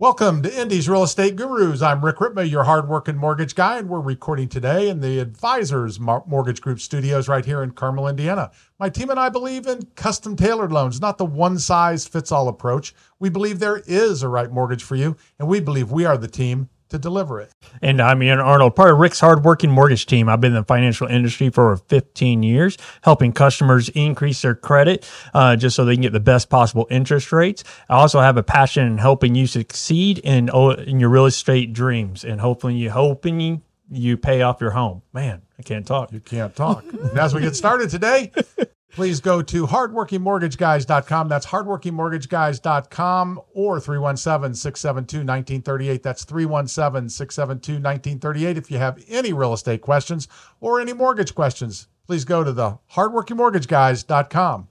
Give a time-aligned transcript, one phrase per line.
[0.00, 1.82] Welcome to Indy's Real Estate Gurus.
[1.82, 6.62] I'm Rick Ripma, your hardworking mortgage guy, and we're recording today in the Advisors Mortgage
[6.62, 8.50] Group studios right here in Carmel, Indiana.
[8.78, 12.48] My team and I believe in custom tailored loans, not the one size fits all
[12.48, 12.94] approach.
[13.18, 16.28] We believe there is a right mortgage for you, and we believe we are the
[16.28, 17.50] team to deliver it.
[17.82, 20.28] And I'm Ian Arnold, part of Rick's hardworking mortgage team.
[20.28, 25.08] I've been in the financial industry for over 15 years, helping customers increase their credit
[25.32, 27.64] uh, just so they can get the best possible interest rates.
[27.88, 31.72] I also have a passion in helping you succeed in, oh, in your real estate
[31.72, 35.02] dreams and hopefully you hoping you, you pay off your home.
[35.12, 36.12] Man, I can't talk.
[36.12, 36.84] You can't talk.
[37.16, 38.32] as we get started today,
[38.92, 41.28] please go to hardworkingmortgageguys.com.
[41.28, 46.02] That's hardworkingmortgageguys.com or 317 672 1938.
[46.02, 48.56] That's 317 672 1938.
[48.56, 50.28] If you have any real estate questions
[50.60, 54.68] or any mortgage questions, please go to the hardworkingmortgageguys.com.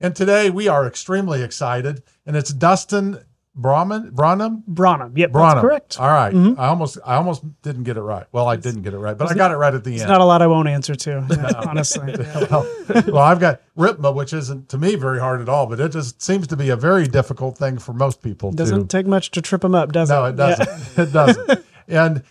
[0.00, 3.24] And today we are extremely excited, and it's Dustin
[3.56, 4.64] Brahman, Branum?
[4.68, 5.16] Branum.
[5.16, 5.54] Yep, Branum.
[5.54, 6.00] that's correct.
[6.00, 6.34] All right.
[6.34, 6.60] Mm-hmm.
[6.60, 8.26] I almost I almost didn't get it right.
[8.32, 10.00] Well, I didn't get it right, but I got it right at the end.
[10.00, 12.14] It's not a lot I won't answer to, yeah, honestly.
[12.50, 12.68] well,
[13.06, 16.20] well, I've got Ripma, which isn't to me very hard at all, but it just
[16.20, 18.50] seems to be a very difficult thing for most people.
[18.50, 20.34] Doesn't to, take much to trip them up, does no, it?
[20.34, 20.98] No, it doesn't.
[20.98, 21.64] It doesn't.
[21.86, 22.22] And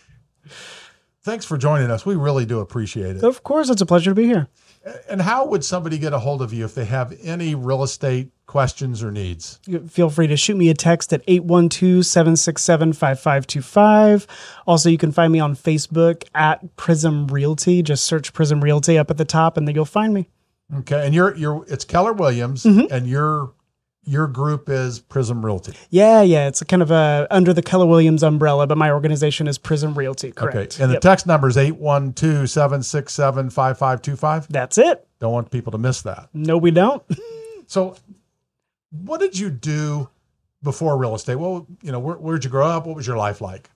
[1.22, 2.04] thanks for joining us.
[2.04, 3.24] We really do appreciate it.
[3.24, 4.48] Of course, it's a pleasure to be here.
[5.08, 8.30] And how would somebody get a hold of you if they have any real estate
[8.46, 9.58] questions or needs?
[9.88, 14.26] Feel free to shoot me a text at 812 767 5525.
[14.66, 17.82] Also, you can find me on Facebook at Prism Realty.
[17.82, 20.28] Just search Prism Realty up at the top and then you'll find me.
[20.74, 22.92] Okay, and you're you're it's Keller Williams, Mm-hmm.
[22.92, 23.52] and your
[24.06, 25.74] your group is Prism Realty.
[25.90, 26.48] Yeah, yeah.
[26.48, 30.32] It's kind of a under the Keller Williams umbrella, but my organization is Prism Realty,
[30.32, 30.56] correct?
[30.74, 31.02] Okay, and the Yep.
[31.02, 34.46] text number is 812-767-5525.
[34.48, 35.06] That's it.
[35.20, 36.28] Don't want people to miss that.
[36.32, 37.02] No, we don't.
[37.66, 37.96] So,
[38.90, 40.10] what did you do
[40.62, 41.36] before real estate?
[41.36, 42.86] Well, you know, where, where'd you grow up?
[42.86, 43.70] What was your life like?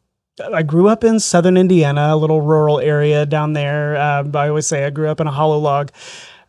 [0.52, 3.96] I grew up in southern Indiana, a little rural area down there.
[3.98, 5.90] Um, I always say I grew up in a hollow log.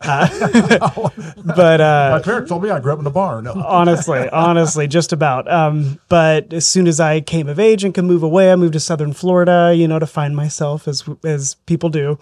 [0.01, 1.09] Uh,
[1.55, 3.45] but uh, My parents told me I grew up in a barn.
[3.45, 3.53] No.
[3.53, 5.51] honestly, honestly, just about.
[5.51, 8.73] Um, but as soon as I came of age and could move away, I moved
[8.73, 12.17] to southern Florida, you know, to find myself as as people do.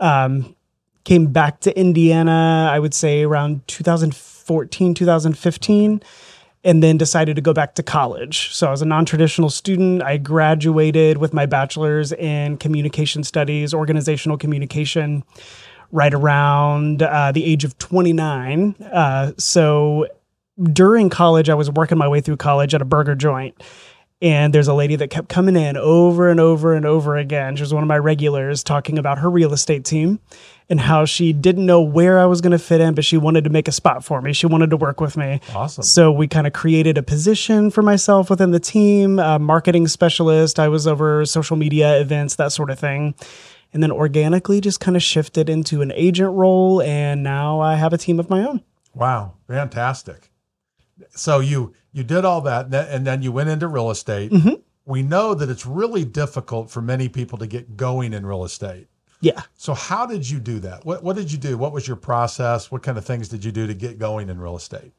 [0.00, 0.54] Um,
[1.04, 6.02] came back to Indiana, I would say around 2014, 2015
[6.66, 8.52] and then decided to go back to college.
[8.52, 10.02] So I was a non-traditional student.
[10.02, 15.22] I graduated with my bachelor's in communication studies, organizational communication,
[15.92, 18.74] right around uh, the age of 29.
[18.92, 20.06] Uh, so
[20.62, 23.62] during college, I was working my way through college at a burger joint.
[24.22, 27.54] And there's a lady that kept coming in over and over and over again.
[27.54, 30.20] She was one of my regulars talking about her real estate team
[30.70, 33.44] and how she didn't know where I was going to fit in, but she wanted
[33.44, 34.32] to make a spot for me.
[34.32, 35.40] She wanted to work with me.
[35.54, 35.84] Awesome.
[35.84, 40.58] So we kind of created a position for myself within the team, a marketing specialist.
[40.58, 43.14] I was over social media events, that sort of thing.
[43.76, 46.80] And then organically just kind of shifted into an agent role.
[46.80, 48.62] And now I have a team of my own.
[48.94, 50.30] Wow, fantastic.
[51.10, 54.32] So you you did all that, and then- you went into real estate.
[54.32, 54.54] Mm-hmm.
[54.86, 58.88] We know that it's really difficult for many people to get going in real estate.
[59.20, 59.42] Yeah.
[59.56, 60.86] So how did you do that?
[60.86, 61.58] What what did you do?
[61.58, 62.70] What was your process?
[62.70, 64.92] What kind of things did you do to get going in real estate?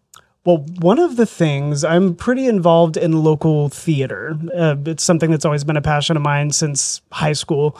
[0.46, 4.38] Well, one of the things I'm pretty involved in local theater.
[4.56, 7.76] Uh, it's something that's always been a passion of mine since high school.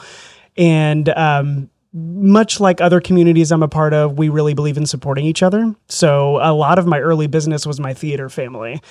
[0.58, 5.24] And um, much like other communities I'm a part of, we really believe in supporting
[5.24, 5.74] each other.
[5.88, 8.82] So a lot of my early business was my theater family.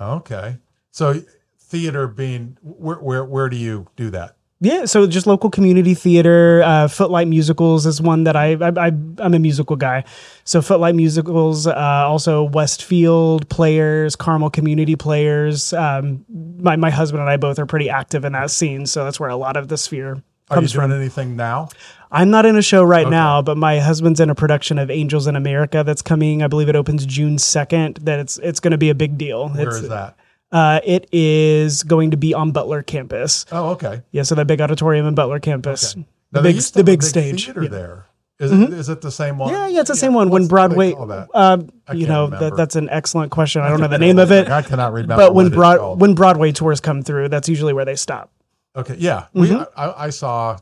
[0.00, 0.56] Okay.
[0.92, 1.22] So
[1.58, 4.36] theater being where where where do you do that?
[4.62, 6.62] Yeah, so just local community theater.
[6.62, 10.04] Uh, Footlight Musicals is one that I, I, I I'm a musical guy.
[10.44, 15.72] So Footlight Musicals, uh, also Westfield players, Carmel community players.
[15.72, 16.26] Um,
[16.58, 19.30] my my husband and I both are pretty active in that scene, so that's where
[19.30, 20.92] a lot of the sphere Are you comes doing from.
[21.00, 21.68] anything now?
[22.12, 25.28] I'm not in a show right now, but my husband's in a production of Angels
[25.28, 26.42] in America that's coming.
[26.42, 28.00] I believe it opens June second.
[28.02, 29.48] That it's it's going to be a big deal.
[29.48, 30.16] Where it's, is that?
[30.50, 33.46] Uh, it is going to be on Butler campus.
[33.52, 34.02] Oh, okay.
[34.10, 35.94] Yeah, so that big auditorium in Butler campus.
[35.94, 37.44] Now, The big, the big big stage.
[37.46, 37.68] theater Yeah.
[37.68, 37.74] Mm-hmm.
[37.76, 38.06] there.
[38.40, 39.52] Is it is it the same one?
[39.52, 40.30] Yeah, yeah, it's the same one.
[40.30, 41.58] What's- When what do they Broadway, uh,
[41.94, 43.60] you know, that, that's an excellent question.
[43.62, 45.26] I don't know the name of it, I cannot remember.
[45.26, 48.32] but when Broad when Broadway tours come through, that's usually where they stop.
[48.76, 49.26] Okay, yeah.
[49.32, 49.62] We Mm-hmm.
[49.80, 50.58] I, I saw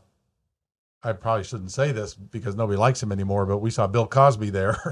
[1.03, 4.49] I probably shouldn't say this because nobody likes him anymore, but we saw Bill Cosby
[4.49, 4.77] there.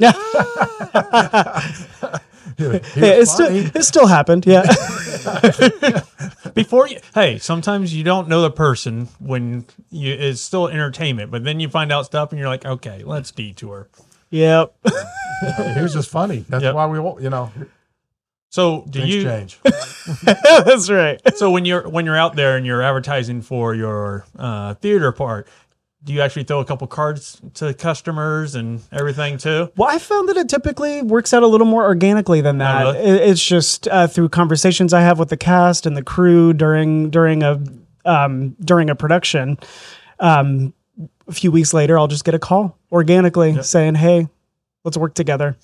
[2.59, 4.45] Yeah, He it still it still happened.
[4.47, 4.63] Yeah,
[6.55, 11.43] Before you, hey, sometimes you don't know the person when you it's still entertainment, but
[11.43, 13.89] then you find out stuff and you're like, okay, let's detour.
[14.31, 14.73] yep.
[15.75, 16.45] he was just funny.
[16.49, 16.73] That's Yep.
[16.75, 17.51] why we won't, you know.
[18.49, 19.23] So do Things you?
[19.23, 19.59] change.
[20.23, 21.19] That's right.
[21.35, 25.47] So when you're when you're out there and you're advertising for your uh, theater part,
[26.03, 29.69] do you actually throw a couple cards to customers and everything too?
[29.75, 32.83] Well, I found that it typically works out a little more organically than that.
[32.83, 32.97] really?
[32.99, 37.09] It- It's just uh, through conversations I have with the cast and the crew during
[37.09, 37.61] during a
[38.05, 39.57] um, during a production.
[40.19, 40.73] Um,
[41.27, 44.29] a few weeks later, I'll just get a call organically saying, "Hey,
[44.85, 45.57] let's work together."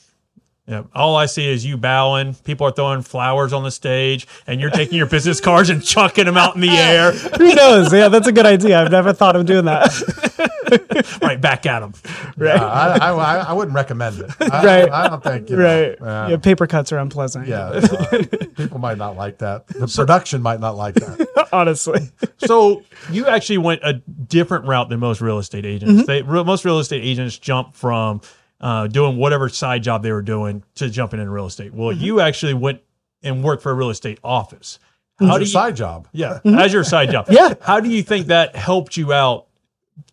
[0.65, 0.83] Yeah.
[0.95, 2.36] All I see is you bowing.
[2.36, 6.24] People are throwing flowers on the stage, and you're taking your business cards and chucking
[6.24, 7.92] them out in the air, Who knows?
[7.92, 8.80] Yeah, that's a good idea.
[8.81, 11.19] I've never thought of doing that.
[11.21, 11.94] right back at them.
[12.38, 12.60] right.
[12.60, 14.31] Uh, I, I, I, I wouldn't recommend it.
[14.39, 14.89] I, Right.
[14.89, 15.50] I don't think.
[15.50, 16.01] You know, right.
[16.01, 17.48] uh, yeah, paper cuts are unpleasant.
[17.48, 18.24] yeah, uh,
[18.56, 19.68] people might not like that.
[19.68, 21.50] The production might not like that.
[21.51, 22.10] honestly.
[22.38, 26.07] So you actually went a different route than most real estate agents.
[26.07, 28.21] They re- most real estate agents jump from
[28.63, 31.74] uh, doing whatever side job they were doing to jumping into real estate.
[31.74, 32.81] Well, you actually went
[33.21, 34.80] and worked for a real estate office.
[35.19, 35.51] How How do your you?
[35.51, 36.07] side job?
[36.13, 37.27] Yeah, as your side job.
[37.30, 37.54] Yeah.
[37.62, 39.45] How do you think that helped you out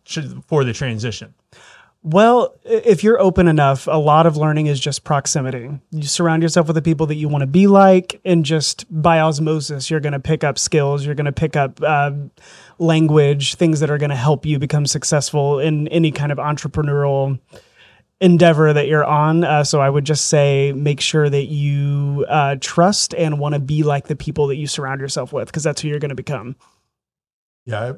[0.06, 1.32] to- for the transition?
[2.02, 5.69] Well, if you're open enough, a lot of learning is just proximity.
[5.91, 9.20] You surround yourself with the people that you want to be like, and just by
[9.20, 11.05] osmosis, you're going to pick up skills.
[11.05, 12.12] You're going to pick up uh,
[12.79, 17.38] language, things that are going to help you become successful in any kind of entrepreneurial
[18.20, 19.44] endeavor that you're on.
[19.44, 23.61] Uh, so I would just say make sure that you uh, trust and want to
[23.61, 26.14] be like the people that you surround yourself with, because that's who you're going to
[26.14, 26.55] become.
[27.64, 27.93] Yeah.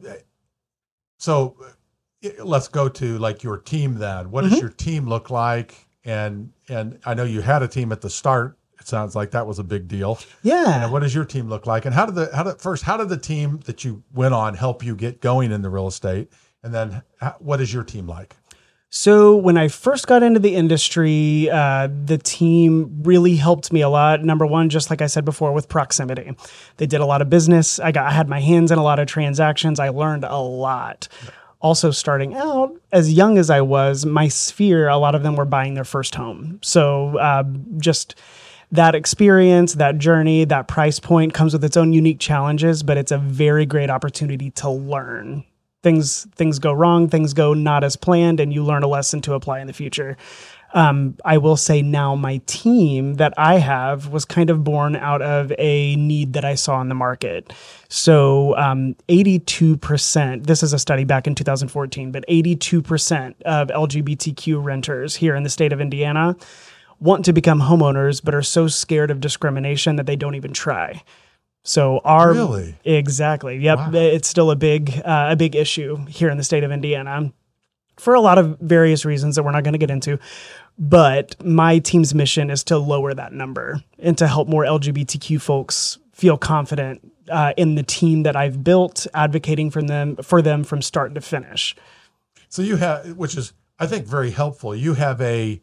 [1.18, 1.56] So
[2.24, 4.30] uh, let's go to like your team then.
[4.30, 5.86] What does your team look like?
[6.04, 8.58] And and I know you had a team at the start.
[8.80, 10.18] It sounds like that was a big deal.
[10.42, 10.82] Yeah.
[10.82, 11.84] And what does your team look like?
[11.84, 14.54] And how did the how did first how did the team that you went on
[14.54, 16.32] help you get going in the real estate?
[16.64, 18.36] And then how, what is your team like?
[18.94, 23.88] So when I first got into the industry, uh, the team really helped me a
[23.88, 24.22] lot.
[24.22, 26.36] Number one, just like I said before, with proximity,
[26.76, 27.80] they did a lot of business.
[27.80, 29.80] I got I had my hands in a lot of transactions.
[29.80, 31.08] I learned a lot.
[31.62, 35.46] Also, starting out as young as I was, my sphere, a lot of them were
[35.46, 36.58] buying their first home.
[36.62, 37.44] So uh,
[37.78, 38.14] just
[38.72, 43.10] that experience, that journey, that price point comes with its own unique challenges, but it's
[43.10, 45.44] a very great opportunity to learn.
[45.82, 49.34] Things things go wrong, things go not as planned, and you learn a lesson to
[49.34, 50.16] apply in the future.
[50.74, 55.20] Um, I will say now my team that I have was kind of born out
[55.20, 57.52] of a need that I saw in the market.
[57.88, 65.16] So um, 82%, this is a study back in 2014, but 82% of LGBTQ renters
[65.16, 66.36] here in the state of Indiana
[67.00, 71.02] want to become homeowners, but are so scared of discrimination that they don't even try.
[71.64, 72.74] So our Really?
[72.84, 73.90] exactly, yep, Wow.
[73.94, 77.32] it's still a big uh, a big issue here in the state of Indiana
[77.98, 80.18] for a lot of various reasons that we're not going to get into.
[80.78, 85.98] But my team's mission is to lower that number and to help more LGBTQ folks
[86.12, 90.82] feel confident uh, in the team that I've built, advocating for them for them from
[90.82, 91.76] start to finish.
[92.48, 94.74] So you have, which is I think very helpful.
[94.74, 95.60] You have a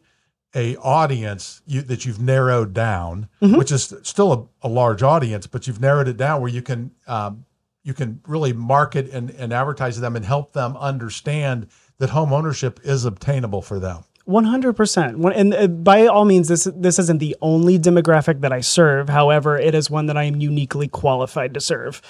[0.54, 4.32] a audience you, that you've narrowed down, which is still
[4.62, 7.44] a, a large audience, but you've narrowed it down where you can um,
[7.82, 11.68] you can really market and, and advertise to them and help them understand
[11.98, 14.04] that home ownership is obtainable for them.
[14.24, 15.24] One hundred percent.
[15.24, 19.08] And uh, by all means, this this isn't the only demographic that I serve.
[19.08, 22.02] However, it is one that I am uniquely qualified to serve,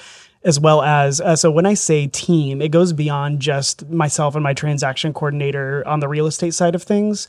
[0.44, 1.50] as well as uh, so.
[1.50, 6.08] When I say team, it goes beyond just myself and my transaction coordinator on the
[6.08, 7.29] real estate side of things.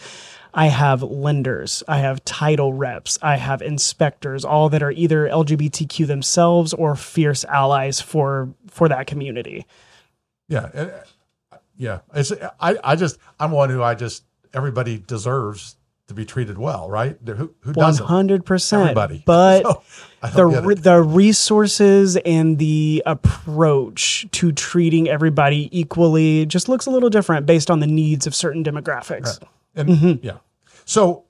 [0.53, 6.08] I have lenders, I have title reps, I have inspectors, all that are either LGBTQ
[6.08, 9.65] themselves or fierce allies for for that community.
[10.48, 12.00] Yeah, uh, yeah.
[12.13, 15.77] It's I I just I'm one who I just everybody deserves
[16.08, 17.17] to be treated well, right?
[17.25, 18.05] Who who One doesn't?
[18.08, 18.81] hundred percent.
[18.81, 19.24] Everybody.
[19.25, 19.81] But So,
[20.22, 20.84] the don't get re- it.
[20.84, 27.72] the resources and the approach to treating everybody equally just looks a little different based
[27.72, 29.39] on the needs of certain demographics.
[29.75, 30.25] And Mm-hmm.
[30.25, 30.37] yeah.
[30.85, 31.25] So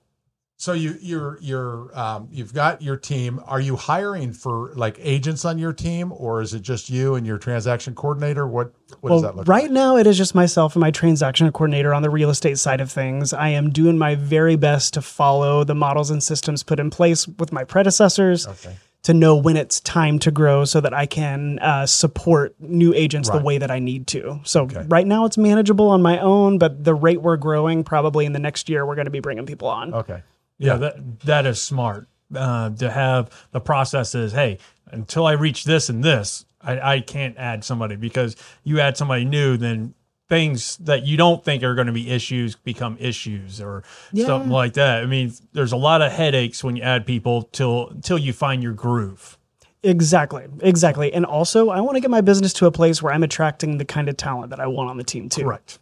[0.56, 3.40] so you you're you're um, you've got your team.
[3.46, 7.26] Are you hiring for like agents on your team, or is it just you and
[7.26, 8.46] your transaction coordinator?
[8.46, 9.62] What what does that Well, look right like?
[9.64, 12.80] Right now it is just myself and my transaction coordinator on the real estate side
[12.80, 13.32] of things.
[13.32, 17.26] I am doing my very best to follow the models and systems put in place
[17.26, 18.76] with my predecessors Okay.
[19.02, 23.28] To know when it's time to grow so that I can uh, support new agents
[23.28, 23.38] Right.
[23.38, 24.40] the way that I need to.
[24.44, 28.32] So right now it's manageable on my own, but the rate we're growing, probably in
[28.32, 29.92] the next year, we're going to be bringing people on.
[29.92, 30.22] Okay.
[30.58, 34.32] Yeah, that that is smart uh, to have the processes.
[34.32, 38.96] Hey, until I reach this and this, I, I can't add somebody because you add
[38.96, 39.94] somebody new, then
[40.32, 44.24] things that you don't think are going to be issues become issues or Yeah.
[44.24, 45.02] something like that.
[45.02, 48.62] I mean, there's a lot of headaches when you add people till till you find
[48.62, 49.36] your groove.
[49.82, 50.46] Exactly.
[50.60, 51.12] Exactly.
[51.12, 53.84] And also, I want to get my business to a place where I'm attracting the
[53.84, 55.42] kind of talent that I want on the team too.
[55.42, 55.78] Correct.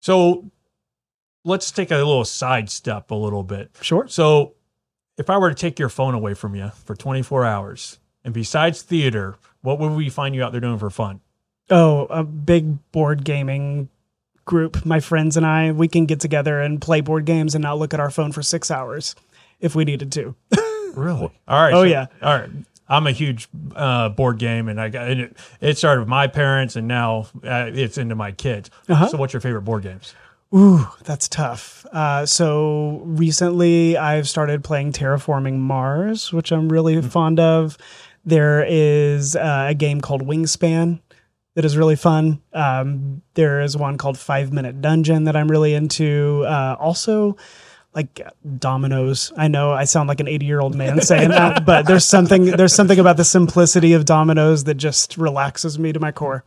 [0.00, 0.50] So
[1.44, 3.70] let's take a little sidestep a little bit.
[3.82, 4.08] Sure.
[4.08, 4.54] So
[5.16, 8.82] if I were to take your phone away from you for 24 hours, and besides
[8.82, 11.20] theater, what would we find you out there doing for fun?
[11.70, 13.88] Oh, a big board gaming
[14.44, 14.84] group.
[14.86, 17.92] My friends and I, we can get together and play board games and not look
[17.92, 19.14] at our phone for six hours
[19.60, 20.34] if we needed to.
[20.96, 21.30] Really?
[21.46, 21.74] All right.
[21.74, 22.06] Oh, so- yeah.
[22.22, 22.48] All right.
[22.88, 25.36] I'm a huge uh, board game, and I got it.
[25.60, 28.70] It started with my parents, and now uh, it's into my kids.
[28.88, 29.08] Uh-huh.
[29.08, 30.14] So, what's your favorite board games?
[30.54, 31.84] Ooh, that's tough.
[31.92, 37.76] Uh, so recently, I've started playing Terraforming Mars, which I'm really fond of.
[38.24, 41.00] There is uh, a game called Wingspan
[41.56, 42.40] that is really fun.
[42.52, 46.44] Um, there is one called Five Minute Dungeon that I'm really into.
[46.46, 47.36] Uh, also,
[47.94, 48.20] like
[48.58, 49.32] dominoes.
[49.38, 52.44] I know I sound like an 80 year old man saying that, but there's something
[52.44, 56.44] there's something about the simplicity of dominoes that just relaxes me to my core.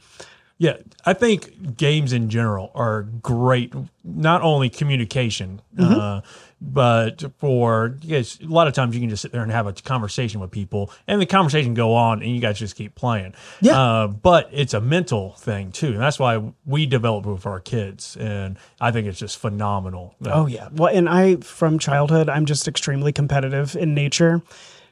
[0.60, 3.74] Yeah, I think games in general are great.
[4.04, 5.94] Not only communication, Mm-hmm.
[6.00, 6.22] uh,
[6.62, 9.74] but for because a lot of times you can just sit there and have a
[9.74, 13.34] conversation with people, and the conversation go on, and you guys just keep playing.
[13.62, 13.80] Yeah.
[13.80, 18.18] Uh, but it's a mental thing too, and that's why we develop with our kids,
[18.18, 20.16] and I think it's just phenomenal.
[20.26, 20.70] Oh yeah.
[20.74, 24.42] Well, and I from childhood, I'm just extremely competitive in nature.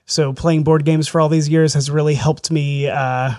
[0.05, 3.31] So playing board games for all these years has really helped me uh,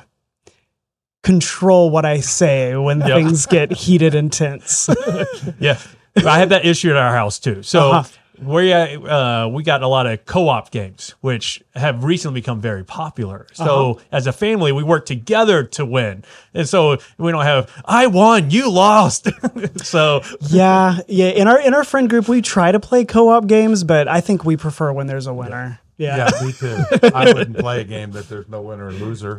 [1.22, 3.08] control what I say when Yep.
[3.16, 4.88] things get heated and tense.
[5.60, 5.78] yeah,
[6.26, 7.62] I have that issue at our house too.
[7.62, 8.08] So Uh-huh.
[8.40, 13.46] we uh, we got a lot of co-op games, which have recently become very popular.
[13.52, 14.00] So Uh-huh.
[14.12, 18.50] as a family, we work together to win, and so we don't have I won,
[18.50, 19.28] you lost.
[19.84, 21.28] so yeah, yeah.
[21.30, 24.44] In our in our friend group, we try to play co-op games, but I think
[24.44, 25.78] we prefer when there's a winner.
[25.80, 25.84] Yeah.
[25.98, 26.78] Yeah, me too.
[27.14, 29.36] I wouldn't play a game that there's no winner or loser.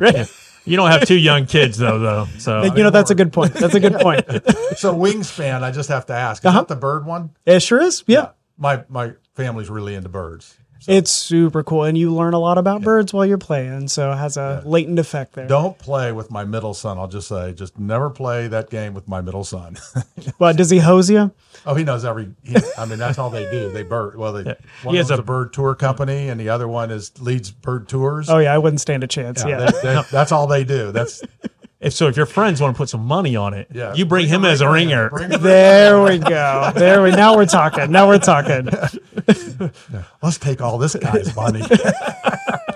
[0.66, 2.28] you don't have two young kids though, though.
[2.38, 3.54] So you know, that's a good point.
[3.54, 4.26] That's a good point.
[4.78, 6.60] So Wingspan, I just have to ask, is Uh-huh.
[6.60, 7.32] that the bird one?
[7.46, 8.04] It sure is.
[8.08, 8.30] Yeah.
[8.58, 10.58] My my family's really into birds.
[10.88, 11.84] It's super cool.
[11.84, 13.88] And you learn a lot about birds while you're playing.
[13.90, 15.48] So it has a latent effect there.
[15.48, 16.98] Don't play with my middle son.
[16.98, 19.78] I'll just say, just never play that game with my middle son.
[20.38, 21.32] Well, does he hose you?
[21.66, 22.30] oh, he knows every.
[22.44, 23.70] He, I mean, that's all they do.
[23.72, 24.16] They bird.
[24.16, 24.44] Well, they
[24.84, 27.52] one He has is a, a- bird tour company, and the other one is leads
[27.52, 28.30] bird tours.
[28.30, 29.44] Oh yeah, I wouldn't stand a chance.
[29.46, 29.72] yeah, Yeah.
[29.72, 30.92] they- they- that's all they do.
[30.92, 31.22] That's
[31.80, 33.94] if so, if your friends want to put some money on it, yeah.
[33.94, 35.10] you bring, him as a ringer.
[35.10, 36.72] Bring There we go.
[36.76, 37.90] There we now we're talking.
[37.90, 38.68] Now we're talking.
[40.22, 41.64] Let's take all this guy's money.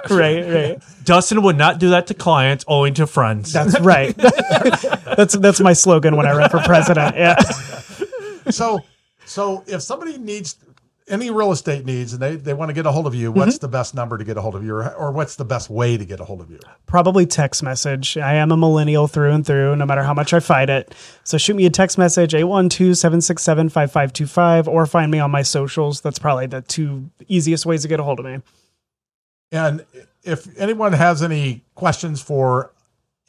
[0.09, 0.83] Right, right.
[1.05, 3.53] Dustin would not do that to clients, only to friends.
[3.53, 4.13] That's right.
[4.17, 7.15] that's that's my slogan when I run for president.
[7.15, 7.39] Yeah.
[8.49, 8.81] so
[9.25, 10.57] so if somebody needs
[11.07, 13.55] any real estate needs and they, they want to get a hold of you, what's
[13.55, 13.65] mm-hmm.
[13.65, 15.97] the best number to get a hold of you or, or what's the best way
[15.97, 16.59] to get a hold of you?
[16.85, 18.17] Probably text message.
[18.17, 20.95] I am a millennial through and through, no matter how much I fight it.
[21.23, 26.01] So shoot me a text message, 812-767-5525, or find me on my socials.
[26.01, 28.41] That's probably the two easiest ways to get a hold of me.
[29.51, 29.85] And
[30.23, 32.72] if anyone has any questions for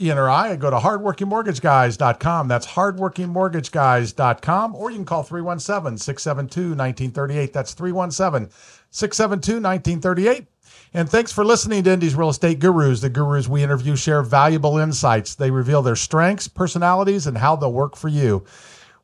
[0.01, 2.49] Ian or I, go to hardworkingmortgageguys.com.
[2.49, 4.75] That's hardworkingmortgageguys.com.
[4.75, 7.53] Or you can call 317 672 1938.
[7.53, 8.51] That's 317
[8.91, 10.49] 672 1938.
[10.95, 13.01] And thanks for listening to Indy's Real Estate Gurus.
[13.01, 15.37] The gurus we interview share valuable insights.
[15.37, 18.45] They reveal their strengths, personalities, and how they'll work for you.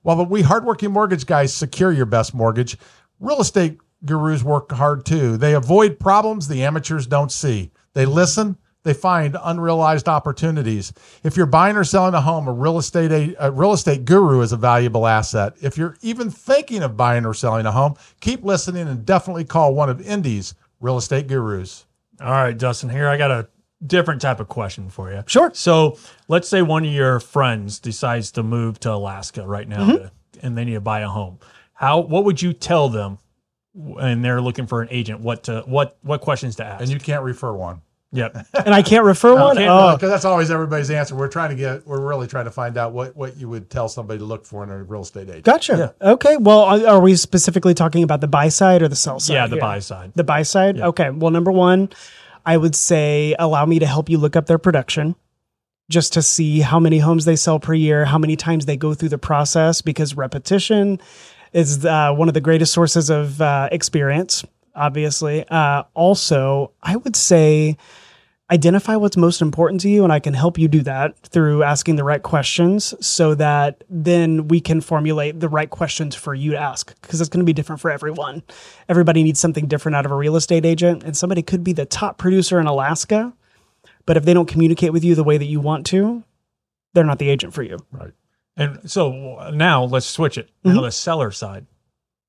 [0.02, 2.76] While we hardworking mortgage guys secure your best mortgage,
[3.20, 5.36] real estate gurus work hard too.
[5.36, 7.70] They avoid problems the amateurs don't see.
[7.92, 10.92] They listen, they find unrealized opportunities.
[11.22, 14.40] If you're buying or selling a home, a real estate a, a real estate guru
[14.40, 15.54] is a valuable asset.
[15.60, 19.74] If you're even thinking of buying or selling a home, keep listening and definitely call
[19.74, 21.84] one of Indy's real estate gurus.
[22.20, 23.48] All right, Dustin, here I got a
[23.86, 25.22] different type of question for you.
[25.26, 25.50] Sure.
[25.54, 29.96] So let's say one of your friends decides to move to Alaska right now Mm-hmm.
[30.04, 30.10] to,
[30.42, 31.38] and they need to buy a home.
[31.74, 33.18] How what would you tell them
[33.72, 35.20] when they're looking for an agent?
[35.20, 36.82] What to what what questions to ask?
[36.82, 37.80] And you can't refer one.
[38.12, 38.34] Yep.
[38.64, 39.56] And I can't refer one?
[39.56, 41.14] can't- Oh, Because that's always everybody's answer.
[41.14, 43.88] We're trying to get, we're really trying to find out what, what you would tell
[43.88, 45.44] somebody to look for in a real estate agent.
[45.44, 45.94] gotcha.
[46.00, 46.36] Okay.
[46.36, 49.34] Well, are we specifically talking about the buy side or the sell side?
[49.34, 49.60] Yeah, the here?
[49.60, 50.12] buy side.
[50.14, 50.80] The buy side?
[50.80, 51.10] Okay.
[51.10, 51.88] Well, number one,
[52.46, 55.14] I would say allow me to help you look up their production
[55.90, 58.94] just to see how many homes they sell per year, how many times they go
[58.94, 61.00] through the process, because repetition
[61.52, 65.46] is uh, one of the greatest sources of uh, experience, obviously.
[65.48, 67.76] Uh, also, I would say
[68.50, 71.96] identify what's most important to you and I can help you do that through asking
[71.96, 76.58] the right questions so that then we can formulate the right questions for you to
[76.58, 78.42] ask because it's going to be different for everyone.
[78.88, 81.86] Everybody needs something different out of a real estate agent and somebody could be the
[81.86, 83.32] top producer in Alaska,
[84.04, 86.24] but if they don't communicate with you the way that you want to,
[86.92, 87.78] they're not the agent for you.
[87.92, 88.12] Right.
[88.56, 90.50] And so now let's switch it.
[90.64, 91.66] Now the seller side.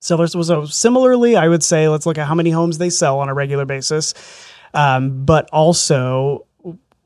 [0.02, 0.26] So
[0.66, 3.66] similarly, I would say, let's look at how many homes they sell on a regular
[3.66, 4.16] basis,
[4.74, 6.46] um, but also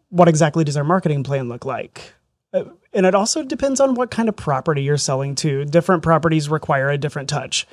[0.10, 2.14] what exactly does our marketing plan look like?
[2.54, 5.66] Uh, and it also depends on what kind of property you're selling to.
[5.66, 7.68] Different properties require a different touch.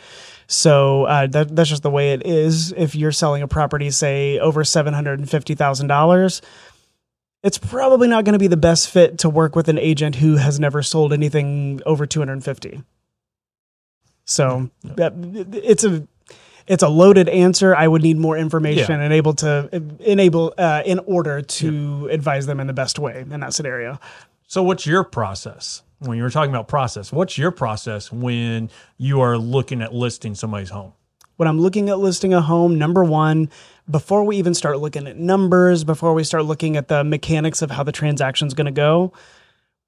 [0.49, 2.73] So uh, that, that's just the way it is.
[2.73, 6.41] If you're selling a property, say, over $750,000,
[7.45, 10.37] it's probably not going to be the best fit to work with an agent who
[10.37, 12.83] has never sold anything over 250.
[14.25, 14.93] So yeah.
[14.97, 15.15] that
[15.53, 16.07] it's a
[16.67, 17.75] it's a loaded answer.
[17.75, 19.05] I would need more information yeah.
[19.05, 19.69] and able to
[20.01, 22.15] enable uh, in order to yeah.
[22.15, 23.99] advise them in the best way in that scenario.
[24.47, 27.13] So, what's your process when you were talking about process?
[27.13, 30.93] What's your process when you are looking at listing somebody's home?
[31.37, 33.49] When I'm looking at listing a home, number one,
[33.91, 37.71] before we even start looking at numbers, before we start looking at the mechanics of
[37.71, 39.13] how the transaction's going to go,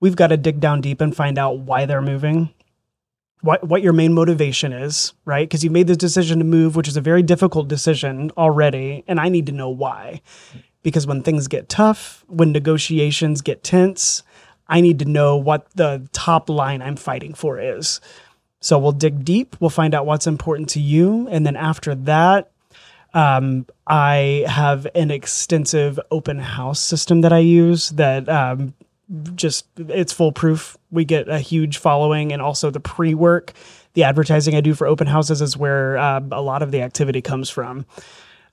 [0.00, 2.52] we've got to dig down deep and find out why they're moving
[3.44, 5.46] what what your main motivation is, right?
[5.46, 9.20] Because you made this decision to move, which is a very difficult decision already, and
[9.20, 10.22] I need to know why.
[10.82, 14.22] Because when things get tough, when negotiations get tense,
[14.66, 18.00] I need to know what the top line I'm fighting for is.
[18.60, 19.56] So we'll dig deep.
[19.60, 21.28] We'll find out what's important to you.
[21.28, 22.50] And then after that,
[23.12, 28.72] um, I have an extensive open house system that I use that um,
[29.34, 30.76] just it's foolproof.
[30.90, 33.52] We get a huge following, and also the pre work,
[33.94, 37.20] the advertising I do for open houses is where uh, a lot of the activity
[37.20, 37.86] comes from.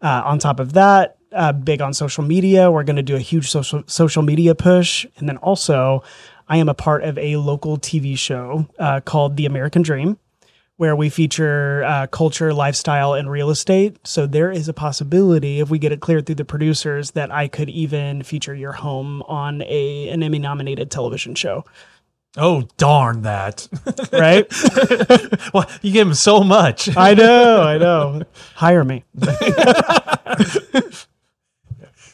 [0.01, 2.72] Uh, on top of that, uh, big on social media.
[2.72, 6.03] We're going to do a huge social social media push, and then also,
[6.48, 10.17] I am a part of a local TV show uh, called The American Dream,
[10.78, 13.98] where we feature uh, culture, lifestyle, and real estate.
[14.04, 17.48] So there is a possibility, if we get it cleared through the producers, that I
[17.48, 21.66] could even feature your home on a an Emmy nominated television show.
[22.38, 23.67] Oh darn that!
[24.12, 24.48] Right?
[25.54, 26.95] well, you give them so much.
[26.95, 28.24] I know, I know.
[28.56, 29.04] Hire me.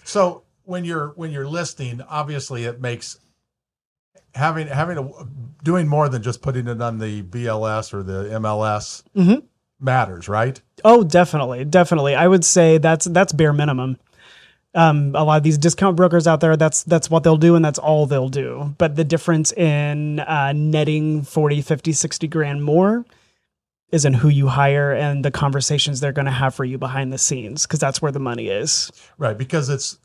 [0.04, 3.20] So when you're when you're listing, obviously it makes
[4.36, 5.10] having having a
[5.64, 9.46] doing more than just putting it on the BLS or the MLS Mm-hmm.
[9.80, 10.62] matters, right?
[10.86, 12.16] Oh, definitely, definitely.
[12.16, 13.98] I would say that's that's bare minimum.
[14.76, 17.66] Um, a lot of these discount brokers out there, that's that's what they'll do and
[17.66, 18.76] that's all they'll do.
[18.78, 23.04] But the difference in uh, netting 40, 50, 60 grand more
[23.92, 27.12] is in who you hire and the conversations they're going to have for you behind
[27.12, 28.92] the scenes because that's where the money is.
[29.18, 29.98] Right, because it's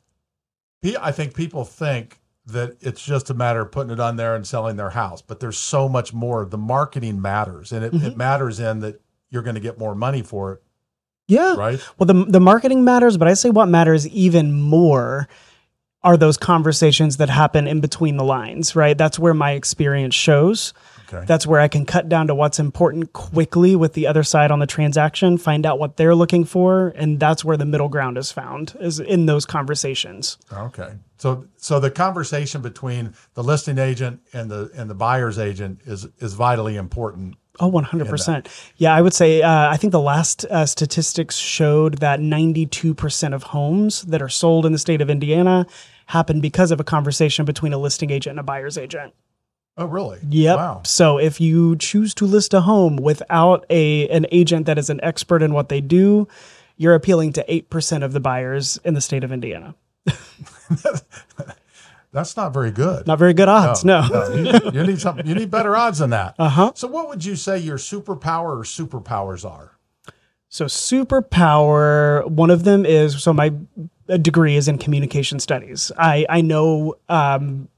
[1.00, 4.46] I think people think that it's just a matter of putting it on there and
[4.46, 6.44] selling their house, but there's so much more.
[6.44, 8.16] The marketing matters, and it, it mm-hmm.
[8.18, 9.00] matters in that
[9.30, 10.62] you're going to get more money for it,
[11.28, 11.54] Yeah.
[11.54, 11.80] right?
[11.98, 15.28] Well, the the marketing matters, but I say what matters even more
[16.04, 18.98] are those conversations that happen in between the lines, right?
[18.98, 20.74] That's where my experience shows.
[21.08, 21.24] Okay.
[21.26, 24.58] That's where I can cut down to what's important quickly with the other side on
[24.58, 28.32] the transaction, find out what they're looking for, and that's where the middle ground is
[28.32, 30.38] found is in those conversations.
[30.52, 30.94] Okay.
[31.22, 36.08] So so the conversation between the listing agent and the and the buyer's agent is
[36.18, 37.36] is vitally important.
[37.60, 38.48] Oh, 100%.
[38.78, 43.42] Yeah, I would say, uh, I think the last uh, statistics showed that 92% of
[43.42, 45.66] homes that are sold in the state of Indiana
[46.06, 49.12] happen because of a conversation between a listing agent and a buyer's agent.
[49.76, 50.18] Oh, really?
[50.28, 50.56] Yep.
[50.56, 50.80] Wow.
[50.84, 54.98] So if you choose to list a home without a an agent that is an
[55.02, 56.26] expert in what they do,
[56.78, 59.76] you're appealing to 8% of the buyers in the state of Indiana.
[62.12, 63.06] That's not very good.
[63.06, 64.06] Not very good odds, no.
[64.34, 65.26] you, you need something.
[65.26, 66.34] You need better odds than that.
[66.38, 66.72] Uh-huh.
[66.74, 69.78] So, what would you say your superpower or superpowers are?
[70.52, 73.54] So superpower, one of them is so my
[74.10, 75.90] uh, degree is in communication studies.
[75.96, 77.68] I I know um,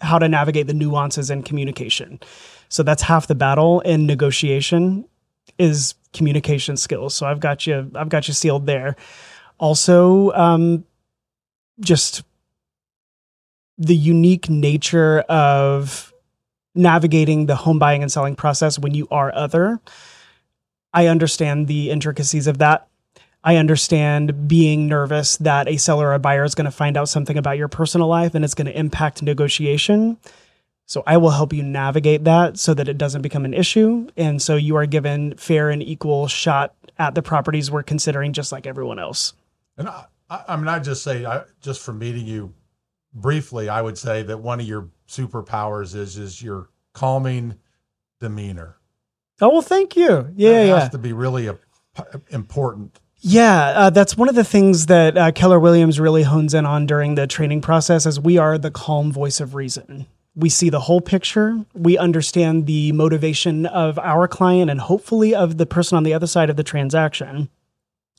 [0.00, 2.18] how to navigate the nuances in communication.
[2.68, 5.04] So that's half the battle in negotiation
[5.60, 7.14] is communication skills.
[7.14, 8.96] So I've got you I've got you sealed there.
[9.60, 10.84] Also, um,
[11.80, 12.22] just
[13.78, 16.12] the unique nature of
[16.74, 19.80] navigating the home buying and selling process when you are other.
[20.92, 22.88] I understand the intricacies of that.
[23.44, 27.08] I understand being nervous that a seller or a buyer is going to find out
[27.08, 30.18] something about your personal life and it's going to impact negotiation.
[30.86, 34.08] So I will help you navigate that so that it doesn't become an issue.
[34.16, 38.50] And so you are given fair and equal shot at the properties we're considering just
[38.52, 39.34] like everyone else.
[39.76, 42.54] And I, I, I mean, I just say, I, just from meeting you
[43.14, 47.54] briefly, I would say that one of your superpowers is is your calming
[48.20, 48.76] demeanor.
[49.40, 50.32] Oh well, thank you.
[50.36, 50.80] Yeah, that yeah.
[50.80, 51.58] has to be really a,
[52.30, 53.00] important.
[53.20, 56.86] Yeah, uh, that's one of the things that uh, Keller Williams really hones in on
[56.86, 58.06] during the training process.
[58.06, 60.06] As we are the calm voice of reason.
[60.34, 61.64] We see the whole picture.
[61.74, 66.28] We understand the motivation of our client and hopefully of the person on the other
[66.28, 67.48] side of the transaction,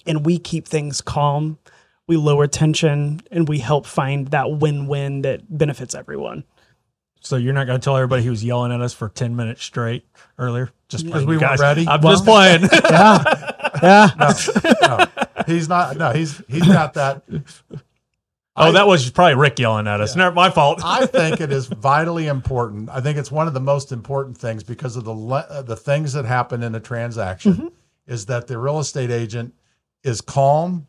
[0.06, 1.60] and we keep things calm.
[2.10, 6.44] We lower tension and we help find that win-win that benefits everyone.
[7.20, 9.64] So you're not going to tell everybody he was yelling at us for 10 minutes
[9.64, 10.08] straight
[10.40, 10.72] earlier?
[10.88, 11.88] Just Because we you weren't ready?
[11.88, 12.64] I'm Well- just playing.
[12.90, 14.70] Yeah, yeah.
[14.82, 15.06] No,
[15.46, 15.98] he's not.
[15.98, 17.22] No, he's he's got that.
[18.56, 20.16] oh, that was probably Rick yelling at us.
[20.16, 20.82] Not my fault.
[20.84, 22.90] I think it is vitally important.
[22.90, 25.76] I think it's one of the most important things because of the le- uh, the
[25.76, 27.72] things that happen in a transaction
[28.08, 29.54] is that the real estate agent
[30.04, 30.88] is calm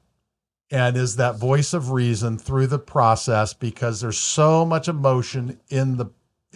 [0.71, 5.97] and is that voice of reason through the process because there's so much emotion in
[5.97, 6.07] the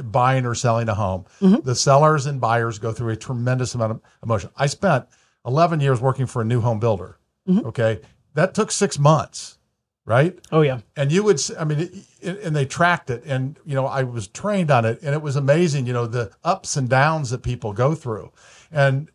[0.03, 1.25] buying or selling a home.
[1.41, 1.63] Mm-hmm.
[1.67, 4.51] The sellers and buyers go through a tremendous amount of emotion.
[4.57, 5.07] I spent
[5.47, 7.19] 11 years working for a new home builder.
[7.49, 7.67] Mm-hmm.
[7.67, 8.01] Okay.
[8.35, 9.59] That took 6 months,
[10.07, 10.37] right?
[10.51, 10.81] Oh yeah.
[10.97, 14.29] and you would I mean it- and they tracked it and you know i was
[14.29, 17.75] trained on it and it was amazing you know the ups and downs that people
[17.75, 18.33] go through
[18.73, 19.11] and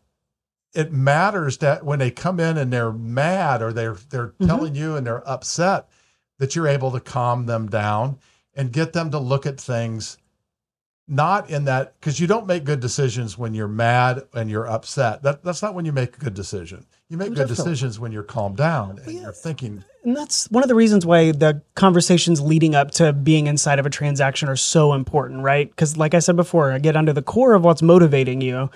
[0.74, 4.48] it matters that when they come in and they're mad or they're they're mm-hmm.
[4.48, 5.90] telling you and they're upset
[6.38, 8.18] that you're able to calm them down
[8.56, 10.18] and get them to look at things
[11.10, 15.24] not in that because you don't make good decisions when you're mad and you're upset.
[15.24, 16.86] That that's not when you make a good decision.
[17.10, 20.70] You make good decisions when you're calmed down and you're thinking And that's one of
[20.70, 24.94] the reasons why the conversations leading up to being inside of a transaction are so
[24.94, 25.68] important, right?
[25.68, 28.70] Because, like I said before, I get under the core of what's motivating you.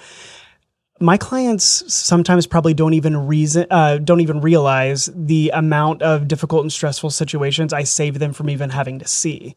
[1.00, 6.62] My clients sometimes probably don't even reason, uh, don't even realize the amount of difficult
[6.62, 9.56] and stressful situations I save them from even having to see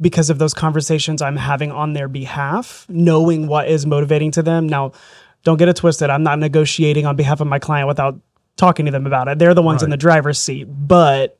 [0.00, 4.66] because of those conversations I'm having on their behalf, knowing what is motivating to them.
[4.66, 4.92] Now,
[5.44, 6.10] don't get it twisted.
[6.10, 8.18] I'm not negotiating on behalf of my client without
[8.56, 9.38] talking to them about it.
[9.38, 10.64] They're the ones in the driver's seat.
[10.64, 11.38] But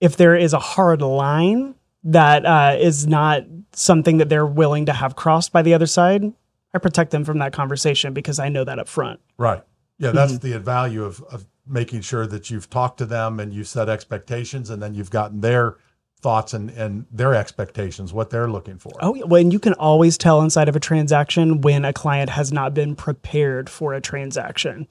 [0.00, 4.92] if there is a hard line that uh, is not something that they're willing to
[4.92, 6.32] have crossed by the other side,
[6.74, 9.20] I protect them from that conversation because I know that up front.
[9.38, 9.62] Right.
[9.98, 10.52] Yeah, that's mm-hmm.
[10.52, 14.70] the value of, of making sure that you've talked to them and you set expectations
[14.70, 15.76] and then you've gotten their
[16.20, 18.92] thoughts and, and their expectations, what they're looking for.
[19.00, 19.24] Oh, yeah.
[19.24, 22.74] Well, and you can always tell inside of a transaction when a client has not
[22.74, 24.88] been prepared for a transaction.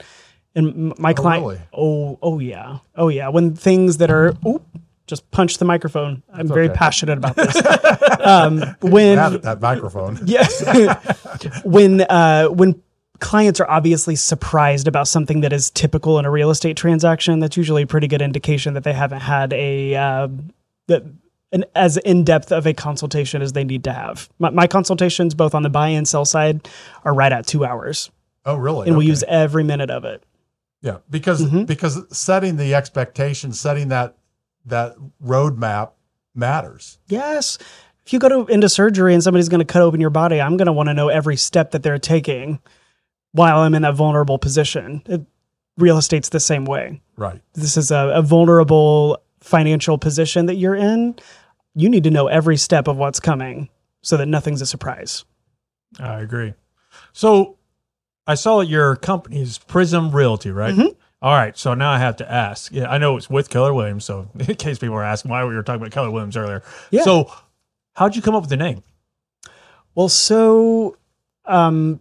[0.55, 1.61] And my oh, client, really?
[1.73, 3.27] oh, oh yeah, oh yeah.
[3.29, 4.65] When things that are, oop,
[5.07, 6.21] just punch the microphone.
[6.31, 6.75] I'm very okay.
[6.75, 7.55] passionate about this.
[8.19, 10.19] um, when that, microphone.
[10.25, 10.45] yeah,
[11.63, 12.81] when uh, when
[13.19, 17.57] clients are obviously surprised about something that is typical in a real estate transaction, that's
[17.57, 20.27] usually a pretty good indication that they haven't had a uh,
[20.87, 21.03] that
[21.53, 24.29] an as in depth of a consultation as they need to have.
[24.39, 26.67] My, my consultations, both on the buy and sell side,
[27.05, 28.11] are right at two hours,
[28.45, 28.89] Oh, really?
[28.89, 30.21] and we use every minute of it.
[30.81, 34.16] yeah, because because setting the expectations, setting that
[34.67, 35.91] that roadmap
[36.35, 36.99] matters.
[37.07, 37.57] Yes.
[38.05, 40.55] If you go to into surgery and somebody's going to cut open your body, I'm
[40.55, 42.59] going to want to know every step that they're taking
[43.31, 45.01] while I'm in that vulnerable position.
[45.07, 45.21] It,
[45.77, 47.01] real estate's the same way.
[47.17, 47.41] Right.
[47.53, 51.15] This is a, a vulnerable financial position that you're in.
[51.75, 53.69] You need to know every step of what's coming
[54.01, 55.25] so that nothing's a surprise.
[55.99, 56.53] I agree.
[57.13, 57.57] So
[58.25, 60.73] I saw that your company is Prism Realty, right?
[60.73, 60.99] Mm-hmm.
[61.21, 61.57] All right.
[61.57, 62.71] So now I have to ask.
[62.71, 64.05] Yeah, I know it's with Keller Williams.
[64.05, 66.63] So in case people are asking why we were talking about Keller Williams earlier.
[66.91, 67.03] Yeah.
[67.03, 67.31] So
[67.95, 68.83] how'd you come up with the name?
[69.95, 70.95] Well, so
[71.45, 71.99] um,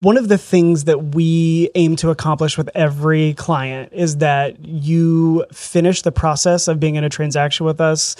[0.00, 5.44] one of the things that we aim to accomplish with every client is that you
[5.52, 8.14] finish the process of being in a transaction with us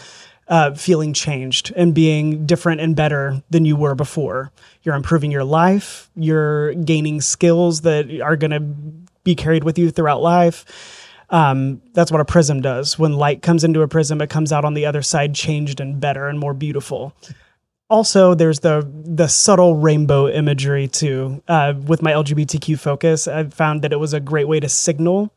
[0.48, 4.50] uh, feeling changed and being different and better than you were before.
[4.82, 9.90] You're improving your life, you're gaining skills that are going to be carried with you
[9.90, 10.64] throughout life.
[11.28, 12.98] Um, that's what a prism does.
[12.98, 16.00] When light comes into a prism, it comes out on the other side changed and
[16.00, 17.14] better and more beautiful
[17.90, 23.80] also there's the the subtle rainbow imagery too uh, with my lgbtq focus i found
[23.80, 25.32] that it was a great way to signal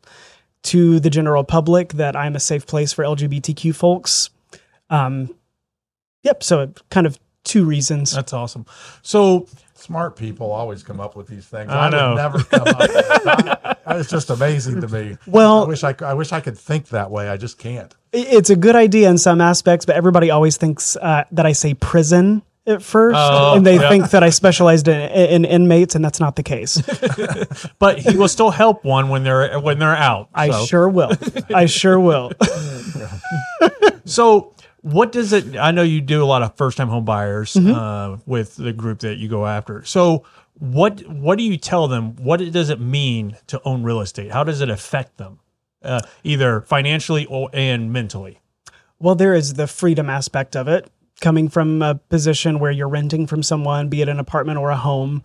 [0.62, 4.28] to the general public that i'm a safe place for lgbtq folks
[4.90, 5.34] um,
[6.24, 8.66] yep so kind of two reasons That's awesome.
[9.02, 9.46] So
[9.82, 11.70] Smart people always come up with these things.
[11.72, 12.10] I know.
[12.10, 13.78] would never come up with that.
[13.88, 15.18] It's just amazing to me.
[15.26, 17.28] Well- I wish I, c- I wish I could think that way.
[17.28, 17.92] I just can't.
[18.12, 21.72] It's a good idea in some aspects but everybody always thinks uh, that i say
[21.74, 23.88] prison at first, Oh, and they yeah.
[23.88, 26.80] think that I specialized in, in inmates, and that's not the case.
[27.80, 30.28] But he will still help one when they're when they're out.
[30.32, 31.10] I sure will.
[31.52, 32.30] I sure will.
[34.04, 35.56] So, what does it?
[35.56, 37.72] I know you do a lot of first time home buyers Mm-hmm.
[37.72, 39.84] uh, with the group that you go after.
[39.84, 40.24] So,
[40.58, 42.16] what what do you tell them?
[42.16, 44.30] What does it mean to own real estate?
[44.32, 45.38] How does it affect them,
[45.82, 48.38] uh, either financially or and mentally?
[48.98, 50.90] Well, there is the freedom aspect of it.
[51.20, 54.76] Coming from a position where you're renting from someone, be it an apartment or a
[54.76, 55.22] home,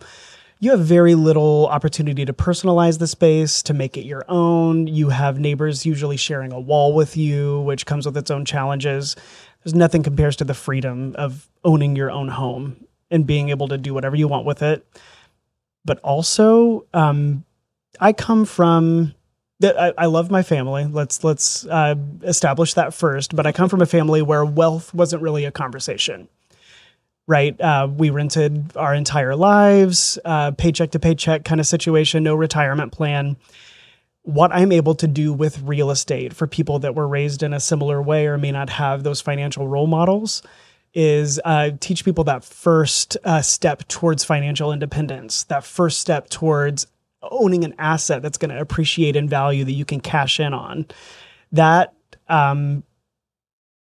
[0.60, 4.86] you have very little opportunity to personalize the space, to make it your own.
[4.86, 9.16] You have neighbors usually sharing a wall with you, which comes with its own challenges.
[9.74, 13.94] Nothing compares to the freedom of owning your own home and being able to do
[13.94, 14.86] whatever you want with it.
[15.84, 17.44] But also, um,
[18.00, 19.14] I come from
[19.60, 20.84] that I, I love my family.
[20.84, 23.34] Let's let's uh, establish that first.
[23.34, 26.28] But I come from a family where wealth wasn't really a conversation.
[27.26, 32.34] Right, uh, we rented our entire lives, uh, paycheck to paycheck kind of situation, no
[32.34, 33.36] retirement plan.
[34.28, 37.60] What I'm able to do with real estate for people that were raised in a
[37.60, 40.42] similar way or may not have those financial role models
[40.92, 46.86] is uh, teach people that first uh, step towards financial independence, that first step towards
[47.22, 50.84] owning an asset that's going to appreciate in value that you can cash in on.
[51.52, 51.94] That,
[52.28, 52.84] um,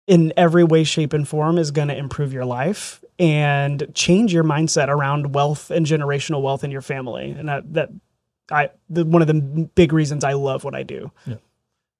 [0.06, 4.44] in every way, shape, and form, is going to improve your life and change your
[4.44, 7.32] mindset around wealth and generational wealth in your family.
[7.32, 7.90] And that, that
[8.50, 11.10] I, the, one of the big reasons I love what I do.
[11.26, 11.36] Yeah,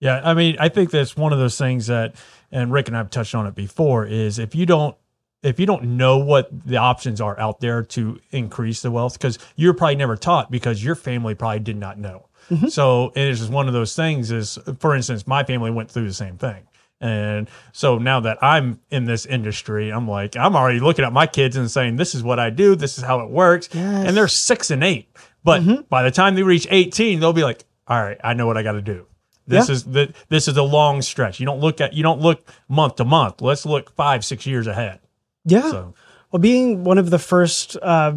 [0.01, 2.15] Yeah, I mean, I think that's one of those things that,
[2.51, 4.97] and Rick and I've touched on it before, is if you don't
[5.43, 9.39] if you don't know what the options are out there to increase the wealth, because
[9.57, 12.27] you're probably never taught because your family probably did not know.
[12.51, 12.69] Mm-hmm.
[12.69, 14.31] So it is just one of those things.
[14.31, 16.65] Is for instance, my family went through the same thing.
[17.01, 21.29] And so now that I'm in this industry, I'm like, I'm already looking at my
[21.29, 22.75] kids and saying, this is what I do.
[22.75, 23.69] This is how it works.
[24.09, 25.09] And they're six and eight.
[25.49, 28.57] But by the time they reach 18, they'll be like, all right, I know what
[28.57, 29.07] I got to do.
[29.47, 29.73] This Yeah.
[29.75, 31.41] is the this is a long stretch.
[31.41, 33.41] You don't look at you don't look month to month.
[33.41, 34.99] Let's look five, six years ahead.
[35.47, 35.71] Yeah.
[35.71, 35.95] So
[36.31, 38.13] Well, being one of the first, uh,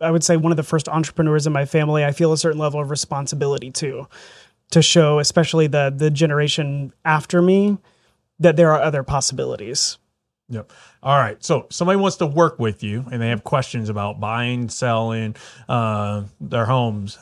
[0.00, 2.58] I would say one of the first entrepreneurs in my family, I feel a certain
[2.58, 4.08] level of responsibility too,
[4.70, 7.76] to show, especially the the generation after me,
[8.40, 9.98] that there are other possibilities.
[10.48, 10.72] Yep.
[11.02, 11.42] All right.
[11.42, 15.36] So somebody wants to work with you and they have questions about buying, selling
[15.68, 17.18] uh, their homes.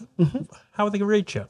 [0.73, 1.47] How would they reach you?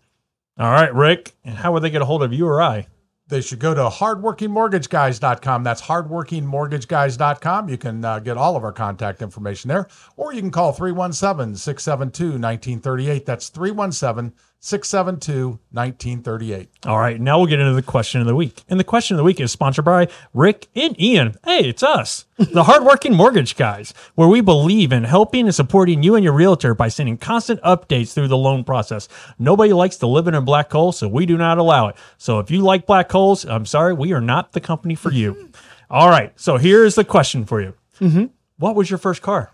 [0.57, 1.33] All right, Rick.
[1.43, 2.87] And how would they get a hold of you or I?
[3.29, 5.63] They should go to hardworkingmortgageguys.com.
[5.63, 7.69] That's hardworkingmortgageguys.com.
[7.69, 11.55] You can uh, get all of our contact information there, or you can call 317
[11.55, 13.25] 672 1938.
[13.25, 16.69] That's 317 672 1938.
[16.85, 18.63] All right, now we'll get into the question of the week.
[18.67, 21.35] And the question of the week is sponsored by Rick and Ian.
[21.45, 26.15] Hey, it's us, the hardworking mortgage guys, where we believe in helping and supporting you
[26.15, 29.07] and your realtor by sending constant updates through the loan process.
[29.37, 31.95] Nobody likes to live in a black hole, so we do not allow it.
[32.17, 35.51] So if you like black holes, I'm sorry, we are not the company for you.
[35.89, 37.73] All right, so here's the question for you.
[37.99, 38.25] Mm-hmm.
[38.57, 39.51] What was your first car?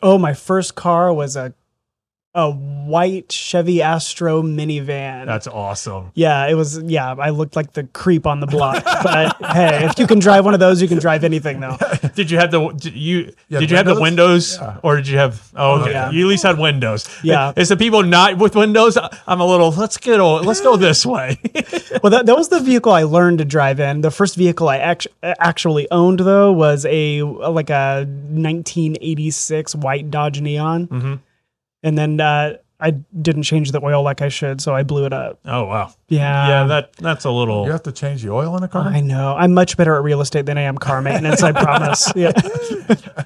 [0.00, 1.54] Oh, my first car was a
[2.38, 5.26] a white Chevy Astro minivan.
[5.26, 6.12] That's awesome.
[6.14, 6.78] yeah, it was.
[6.82, 8.84] Yeah, I looked like the creep on the block.
[8.84, 11.76] but hey, if you can drive one of those, you can drive anything now.
[12.14, 14.58] Did you have the did you Yeah, did you have the windows?
[14.58, 15.90] windows or did you have oh okay.
[15.92, 16.10] yeah.
[16.10, 17.52] you at least had windows Yeah.
[17.56, 18.96] it's the people not with windows
[19.26, 21.38] I'm a little let's get o- let's go this way
[22.02, 24.00] Well, that, that was the vehicle I learned to drive in.
[24.02, 30.40] The first vehicle I act- actually owned, though, was a like a 1986 white Dodge
[30.40, 31.14] Neon, Mm-hmm.
[31.82, 35.12] And then uh, I didn't change the oil like I should, so I blew it
[35.12, 35.40] up.
[35.44, 38.62] oh wow Yeah, yeah that that's a little You have to change the oil in
[38.62, 38.86] a car?
[38.86, 39.34] I know.
[39.36, 41.42] I'm much better at real estate than I am car maintenance.
[41.42, 42.12] I promise.
[42.16, 42.32] Yeah.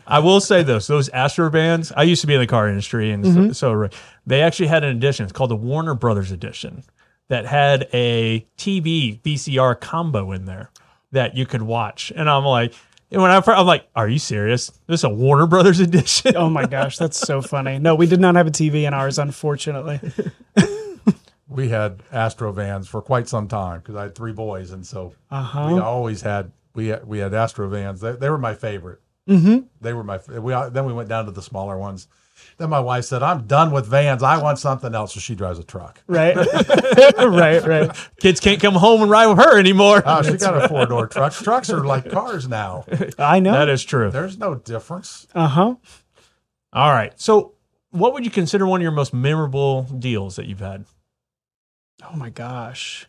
[0.06, 1.92] I will say this: those Astro vans.
[1.96, 3.46] I used to be in the car industry, and Mm-hmm.
[3.52, 5.24] so, so they actually had an edition.
[5.24, 6.82] It's called the Warner Brothers edition
[7.28, 10.70] that had a TV VCR combo in there
[11.12, 12.12] that you could watch.
[12.14, 12.74] And I'm like,
[13.12, 14.68] and when I fir- I'm like, are you serious?
[14.86, 16.36] This is a Warner Brothers edition?
[16.36, 17.78] Oh my gosh, that's so funny.
[17.78, 20.00] No, we did not have a TV in ours, unfortunately.
[21.48, 24.70] We had Astro vans for quite some time because I had three boys.
[24.70, 28.00] And so Uh we always had, we had, we had Astro vans.
[28.00, 29.00] They, they were my favorite.
[29.28, 29.66] Mm-hmm.
[29.80, 32.08] They were my, we, then we went down to the smaller ones.
[32.58, 34.22] Then my wife said, I'm done with vans.
[34.22, 35.14] I want something else.
[35.14, 36.02] So she drives a truck.
[36.06, 36.36] Right.
[37.16, 37.64] right.
[37.64, 37.90] Right.
[38.20, 40.02] Kids can't come home and ride with her anymore.
[40.04, 41.32] Oh, she got a four door truck.
[41.32, 42.84] Trucks are like cars now.
[43.18, 43.52] I know.
[43.52, 44.10] that is true.
[44.10, 45.26] There's no difference.
[45.34, 45.74] Uh huh.
[46.72, 47.12] All right.
[47.20, 47.54] So,
[47.90, 50.84] what would you consider one of your most memorable deals that you've had?
[52.10, 53.06] Oh my gosh.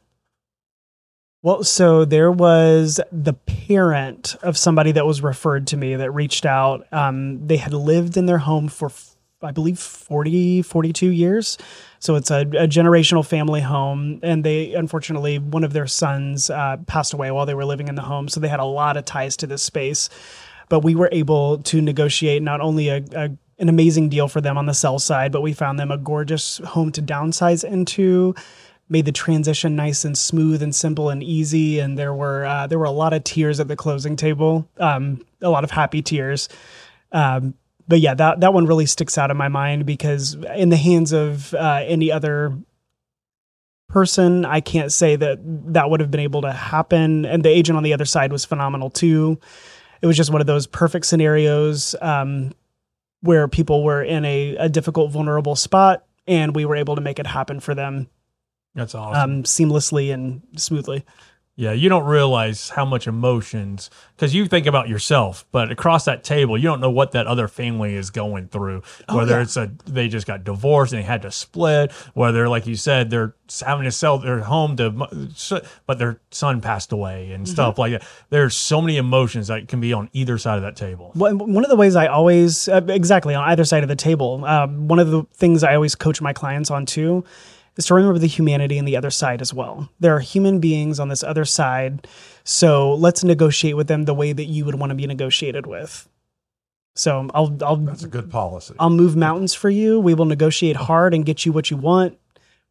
[1.41, 6.45] Well, so there was the parent of somebody that was referred to me that reached
[6.45, 6.87] out.
[6.93, 9.12] Um, they had lived in their home for, f-
[9.43, 11.57] I believe, 40, 42 years.
[11.99, 14.19] So it's a, a generational family home.
[14.23, 17.95] And they, unfortunately, one of their sons uh, passed away while they were living in
[17.95, 18.27] the home.
[18.27, 20.09] So they had a lot of ties to this space.
[20.69, 23.29] But we were able to negotiate not only a, a
[23.59, 26.57] an amazing deal for them on the sell side, but we found them a gorgeous
[26.59, 28.33] home to downsize into
[28.89, 31.79] made the transition nice and smooth and simple and easy.
[31.79, 35.25] And there were uh, there were a lot of tears at the closing table, um,
[35.41, 36.49] a lot of happy tears.
[37.11, 37.53] Um,
[37.87, 41.11] but yeah, that that one really sticks out in my mind because in the hands
[41.11, 42.57] of uh, any other
[43.89, 45.39] person, I can't say that
[45.73, 47.25] that would have been able to happen.
[47.25, 49.39] And the agent on the other side was phenomenal too.
[50.01, 52.53] It was just one of those perfect scenarios um,
[53.21, 57.19] where people were in a, a difficult, vulnerable spot, and we were able to make
[57.19, 58.09] it happen for them
[58.75, 59.31] That's awesome.
[59.31, 61.05] um, seamlessly and smoothly.
[61.55, 66.23] Yeah, you don't realize how much emotions because you think about yourself, but across that
[66.23, 68.81] table, you don't know what that other family is going through.
[69.07, 69.41] Whether yeah.
[69.43, 73.11] it's a they just got divorced and they had to split, whether like you said
[73.11, 74.89] they're having to sell their home to,
[75.85, 78.03] but their son passed away and stuff like that.
[78.31, 81.11] There's so many emotions that can be on either side of that table.
[81.13, 84.43] One one of the ways I always, uh, exactly on either side of the table,
[84.45, 87.23] um, one of the things I always coach my clients on too
[87.77, 89.89] is to remember the humanity on the other side as well.
[89.99, 92.07] There are human beings on this other side.
[92.43, 96.07] So let's negotiate with them the way that you would want to be negotiated with.
[96.95, 98.75] So um, I'll, I'll, That's a good policy.
[98.79, 99.99] I'll move mountains for you.
[99.99, 102.17] We will negotiate hard and get you what you want.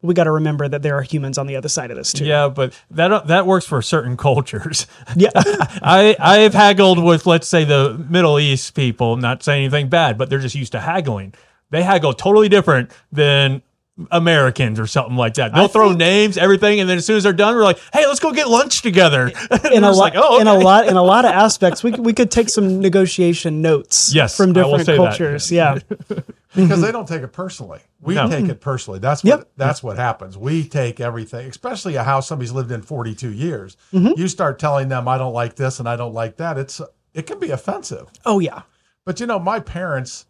[0.01, 2.25] We got to remember that there are humans on the other side of this too.
[2.25, 4.85] Yeah, but that that works for certain cultures.
[5.15, 5.29] Yeah.
[5.35, 10.29] I I've haggled with let's say the Middle East people, not saying anything bad, but
[10.29, 11.33] they're just used to haggling.
[11.69, 13.61] They haggle totally different than
[14.09, 15.53] Americans or something like that.
[15.53, 18.07] They'll throw think- names, everything, and then as soon as they're done, we're like, "Hey,
[18.07, 19.31] let's go get lunch together."
[19.71, 22.03] in a lot, like, oh, in a lot, in a lot of aspects, we could,
[22.03, 24.13] we could take some negotiation notes.
[24.13, 24.97] Yes, from different say that.
[24.97, 25.51] cultures.
[25.51, 25.77] Yeah,
[26.55, 27.81] because they don't take it personally.
[28.01, 28.27] We No.
[28.29, 28.97] take it personally.
[28.99, 29.49] That's what Yep.
[29.57, 30.37] that's what happens.
[30.39, 33.77] We take everything, especially a house somebody's lived in 42 years.
[33.93, 34.19] Mm-hmm.
[34.19, 36.57] You start telling them I don't like this and I don't like that.
[36.57, 36.81] It's
[37.13, 38.07] it can be offensive.
[38.25, 38.63] oh yeah,
[39.05, 40.25] But you know, my parents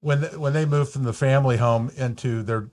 [0.00, 2.68] when when they moved from the family home into their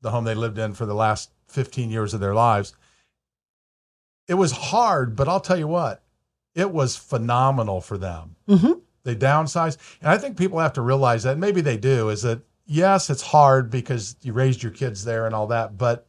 [0.00, 2.74] the home they lived in for the last 15 years of their lives,
[4.26, 6.02] it was hard, but I'll tell you what,
[6.54, 8.36] it was phenomenal for them.
[8.48, 8.80] Mhm.
[9.04, 11.38] They downsized, and I think people have to realize that.
[11.38, 12.10] Maybe they do.
[12.10, 16.06] Is that yes, it's hard because you raised your kids there and all that, but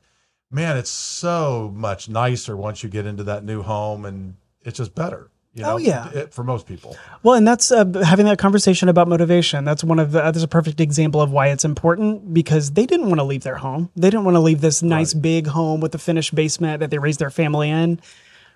[0.52, 4.96] man, it's so much nicer once you get into that new home, and it's just
[4.96, 5.30] better.
[5.60, 6.10] You know, Oh, yeah.
[6.14, 6.96] it- for most people.
[7.22, 9.66] Well, and that's uh, having that conversation about motivation.
[9.66, 13.08] That's one of the, that's a perfect example of why it's important because they didn't
[13.08, 13.90] want to leave their home.
[13.96, 16.98] They didn't want to leave this nice big home with the finished basement that they
[16.98, 18.00] raised their family in,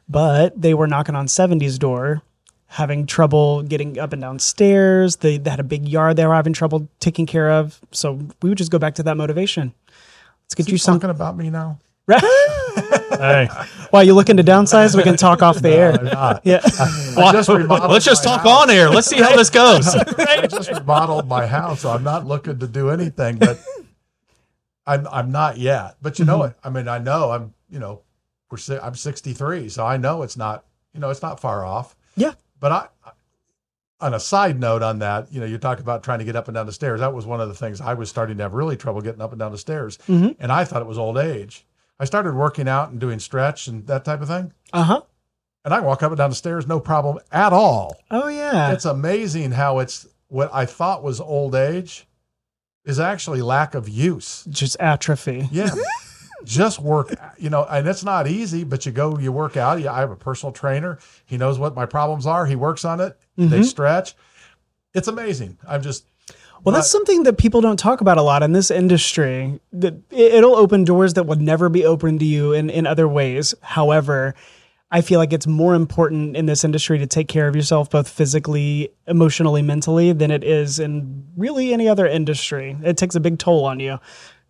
[0.07, 2.21] but they were knocking on 70's door,
[2.67, 5.17] having trouble getting up and down stairs.
[5.17, 7.81] They, they had a big yard they were having trouble taking care of.
[7.91, 9.73] So we would just go back to that motivation.
[10.45, 10.95] Let's get You you some.
[11.01, 11.79] talking about me now?
[13.11, 13.47] Hey,
[13.91, 14.95] Why you looking to downsize?
[14.95, 15.91] We can talk off the air.
[16.01, 16.41] Not.
[16.45, 16.61] Yeah.
[16.63, 18.63] I just let's just talk house.
[18.63, 18.89] on air.
[18.89, 19.87] Let's see how this goes.
[19.95, 23.59] I just remodeled my house, so I'm not looking to do anything, but
[24.85, 25.95] I'm I'm not yet.
[26.01, 26.39] But you know Mm-hmm.
[26.39, 26.59] what?
[26.63, 28.01] I mean, I know I'm you know
[28.49, 31.95] we're si- I'm 63, so I know it's not you know it's not far off.
[32.15, 32.33] Yeah.
[32.59, 32.87] But I,
[33.99, 36.47] on a side note on that, you know, you talk about trying to get up
[36.47, 36.99] and down the stairs.
[36.99, 39.31] That was one of the things I was starting to have really trouble getting up
[39.31, 40.35] and down the stairs, Mhm.
[40.39, 41.65] and I thought it was old age.
[41.99, 45.01] I started working out and doing stretch and that type of thing, Uh huh.
[45.63, 47.97] and I walk up and down the stairs no problem at all.
[48.11, 48.71] Oh yeah.
[48.71, 52.07] It's amazing how it's what I thought was old age
[52.85, 54.43] is actually lack of use.
[54.49, 55.47] Just atrophy.
[55.51, 55.69] Yeah.
[56.43, 59.79] Just work, you know, and it's not easy, but you go, you work out.
[59.79, 60.99] Yeah, I have a personal trainer.
[61.25, 62.45] He knows what my problems are.
[62.45, 63.17] He works on it.
[63.37, 64.13] They stretch.
[64.93, 65.57] It's amazing.
[65.65, 66.05] I'm just,
[66.63, 69.59] Well, that's something that people don't talk about a lot in this industry.
[69.73, 73.07] That it- it'll open doors that would never be open to you in, in other
[73.07, 73.53] ways.
[73.61, 74.33] However,
[74.91, 78.07] I feel like it's more important in this industry to take care of yourself, both
[78.07, 82.77] physically, emotionally, mentally, than it is in really any other industry.
[82.83, 83.93] It takes a big toll on you.
[83.93, 83.99] Mm.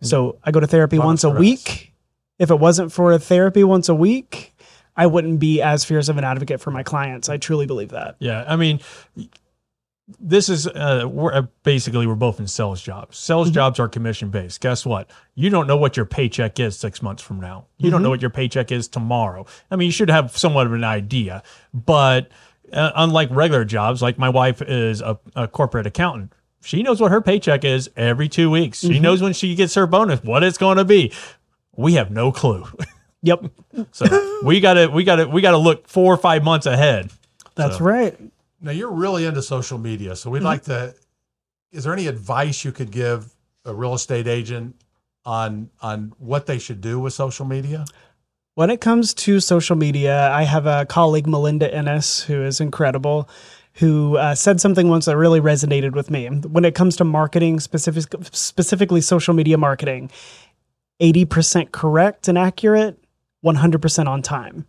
[0.02, 1.92] So I go to therapy once a week.
[2.38, 4.54] If it wasn't for therapy once a week,
[4.96, 7.28] I wouldn't be as fierce of an advocate for my clients.
[7.28, 8.16] I truly believe that.
[8.18, 8.80] Yeah, I mean,
[10.20, 13.16] this is uh, we're uh, basically we're both in sales jobs.
[13.16, 14.60] Sales jobs are commission based.
[14.60, 15.10] Guess what?
[15.34, 17.66] You don't know what your paycheck is six months from now.
[17.78, 19.46] You don't know what your paycheck is tomorrow.
[19.70, 21.42] I mean, you should have somewhat of an idea,
[21.72, 22.30] but
[22.72, 26.32] uh, unlike regular jobs, like my wife is a, a corporate accountant.
[26.62, 28.80] She knows what her paycheck is every two weeks.
[28.80, 31.12] She knows when she gets her bonus, what it's going to be.
[31.76, 32.66] We have no clue.
[33.22, 33.44] Yep,
[33.92, 37.10] So we gotta we gotta we gotta look four or five months ahead.
[37.54, 38.18] that's right.
[38.64, 40.46] Now you're really into social media, so we'd Mm-hmm.
[40.46, 40.94] like to.
[41.70, 43.34] Is there any advice you could give
[43.64, 44.76] a real estate agent
[45.24, 47.84] on on what they should do with social media?
[48.54, 53.28] When it comes to social media, I have a colleague, Melinda Ennis, who is incredible,
[53.74, 56.28] who uh, said something once that really resonated with me.
[56.28, 60.10] When it comes to marketing, specific, specifically social media marketing,
[61.02, 62.96] 80% correct and accurate,
[63.44, 64.66] 100% on time.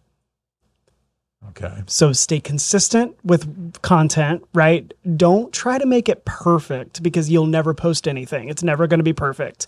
[1.50, 1.84] Okay.
[1.88, 4.94] So stay consistent with content, right?
[5.16, 8.50] Don't try to make it perfect because you'll never post anything.
[8.50, 9.68] It's never going to be perfect.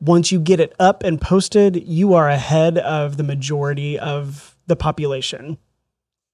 [0.00, 4.76] Once you get it up and posted, you are ahead of the majority of the
[4.76, 5.58] population.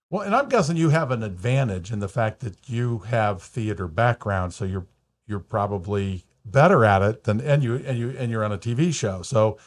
[0.08, 3.88] Well, and I'm guessing you have an advantage in the fact that you have theater
[3.88, 4.86] background, so you're
[5.26, 8.94] you're probably better at it than and you and you and you're on a TV
[8.94, 9.58] show, so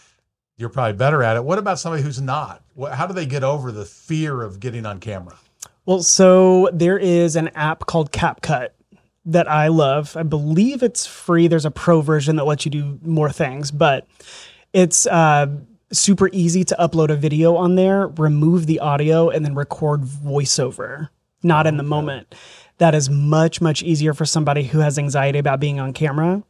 [0.60, 1.44] you're probably better at it.
[1.44, 2.62] What about somebody who's not?
[2.92, 5.38] How do they get over the fear of getting on camera?
[5.86, 8.70] Well, so there is an app called CapCut
[9.26, 10.18] that I love.
[10.18, 11.48] I believe it's free.
[11.48, 14.06] There's a pro version that lets you do more things, but
[14.74, 15.48] it's uh,
[15.94, 21.10] super easy to upload a video on there, remove the audio, and then record voiceover,
[21.42, 22.36] not in the moment.
[22.80, 26.44] That is much, much easier for somebody who has anxiety about being on camera.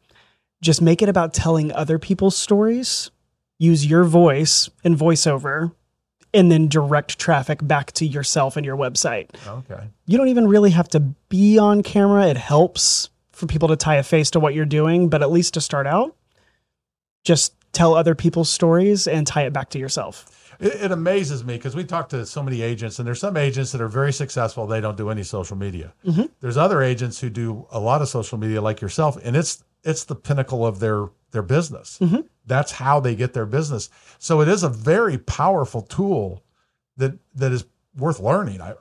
[0.62, 3.12] Just make it about telling other people's stories.
[3.60, 5.74] Use your voice and voiceover,
[6.34, 9.84] and then direct traffic back to yourself and your website Okay.
[10.06, 12.28] you don't even really have to be on camera.
[12.28, 15.54] It helps for people to tie a face to what you're doing, but at least
[15.56, 16.16] to start out,
[17.24, 20.56] just tell other people's stories and tie it back to yourself.
[20.60, 23.72] It, it amazes me because we talk to so many agents, and there's some agents
[23.72, 24.68] that are very successful.
[24.68, 25.94] They don't do any social media.
[26.06, 26.24] Mm-hmm.
[26.42, 30.04] There's other agents who do a lot of social media, like yourself, and it's it's
[30.04, 32.00] the pinnacle of their their business.
[32.46, 33.90] That's how they get their business.
[34.18, 36.44] So it is a very powerful tool
[36.98, 37.66] that that is
[37.96, 38.62] worth learning.
[38.62, 38.74] I,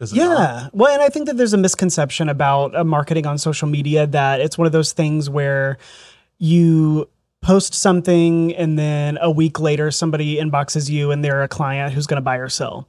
[0.00, 0.38] is it not?
[0.38, 0.68] Yeah.
[0.72, 4.40] Well, and I think that there's a misconception about uh, marketing on social media that
[4.40, 5.78] it's one of those things where
[6.38, 7.08] you
[7.40, 12.06] post something and then a week later somebody inboxes you and they're a client who's
[12.06, 12.88] going to buy or sell.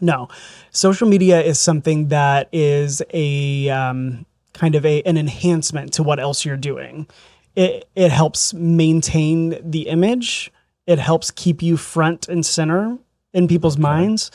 [0.00, 0.28] No,
[0.70, 6.20] social media is something that is a um, kind of a, an enhancement to what
[6.20, 7.06] else you're doing.
[7.54, 10.50] It, it helps maintain the image.
[10.86, 12.98] It helps keep you front and center
[13.32, 14.30] in people's minds,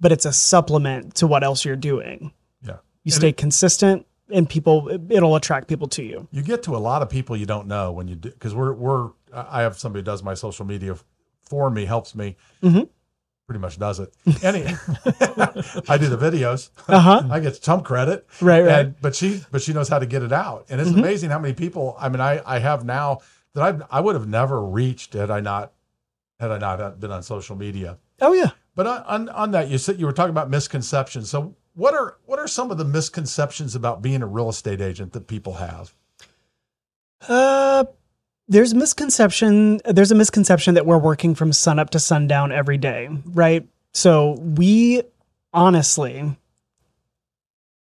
[0.00, 2.32] but it's a supplement to what else you're doing.
[2.62, 2.76] Yeah.
[3.04, 6.28] You stay consistent and people, it'll attract people to you.
[6.30, 8.74] you get to a lot of people you don't know when you do because we're
[8.74, 10.96] we're I have somebody who does my social media
[11.48, 12.82] for me, helps me, mm-hmm.
[13.48, 14.14] Pretty much does it.
[14.42, 14.62] Any,
[15.88, 16.70] I do the videos.
[16.86, 17.22] Uh huh.
[17.30, 18.86] I get some credit, Right, right.
[18.86, 21.40] And, but she but she knows how to get it out, and it's amazing how
[21.40, 21.96] many people.
[21.98, 23.18] I mean, I I have now
[23.54, 25.72] that I I would have never reached had I not
[26.38, 27.98] had I not been on social media.
[28.20, 28.50] Oh, yeah.
[28.74, 31.30] But on, on, on that, you said you were talking about misconceptions.
[31.30, 35.12] So what are what are some of the misconceptions about being a real estate agent
[35.14, 35.94] that people have?
[37.28, 37.84] Uh,
[38.48, 39.80] there's misconception.
[39.84, 43.66] There's a misconception that we're working from sun up to sundown every day, right?
[43.92, 45.02] So we
[45.52, 46.36] honestly,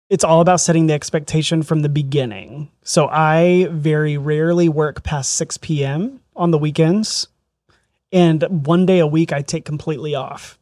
[0.09, 2.69] it's all about setting the expectation from the beginning.
[2.83, 6.21] So I very rarely work past 6 p.m.
[6.35, 7.27] on the weekends,
[8.11, 10.59] and one day a week I take completely off.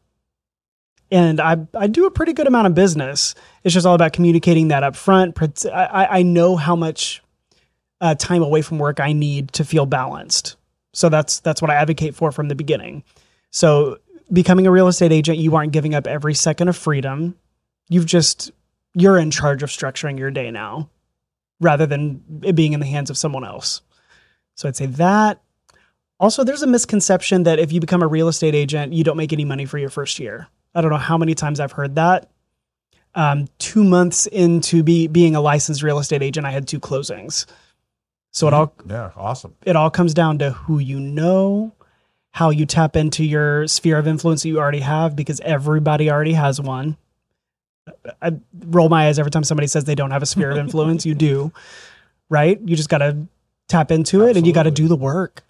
[1.11, 3.35] And I, I do a pretty good amount of business.
[3.63, 5.37] It's just all about communicating that up front.
[5.71, 7.21] I- I know how much
[8.03, 10.57] uh, time away from work I need to feel balanced.
[10.91, 13.03] So that's that's what I advocate for from the beginning.
[13.49, 13.97] So
[14.31, 17.35] becoming a real estate agent, you aren't giving up every second of freedom.
[17.87, 18.51] You've just
[18.93, 20.89] you're in charge of structuring your day now,
[21.61, 23.81] rather than it being in the hands of someone else.
[24.55, 25.41] So I'd say that.
[26.19, 29.33] Also, there's a misconception that if you become a real estate agent, you don't make
[29.33, 30.47] any money for your first year.
[30.75, 32.29] I don't know how many times I've heard that.
[33.15, 37.45] Um, two months into be, being a licensed real estate agent, I had two closings.
[38.33, 38.59] So it mm-hmm.
[38.59, 39.55] all Yeah, awesome.
[39.65, 41.71] it all comes down to who you know,
[42.31, 46.33] how you tap into your sphere of influence that you already have, because everybody already
[46.33, 46.97] has one.
[48.21, 48.31] I
[48.65, 51.05] roll my eyes every time somebody says they don't have a sphere of influence.
[51.05, 51.53] You do,
[52.29, 52.59] right?
[52.59, 53.27] You just got to
[53.67, 55.43] tap into it and you got to do the work.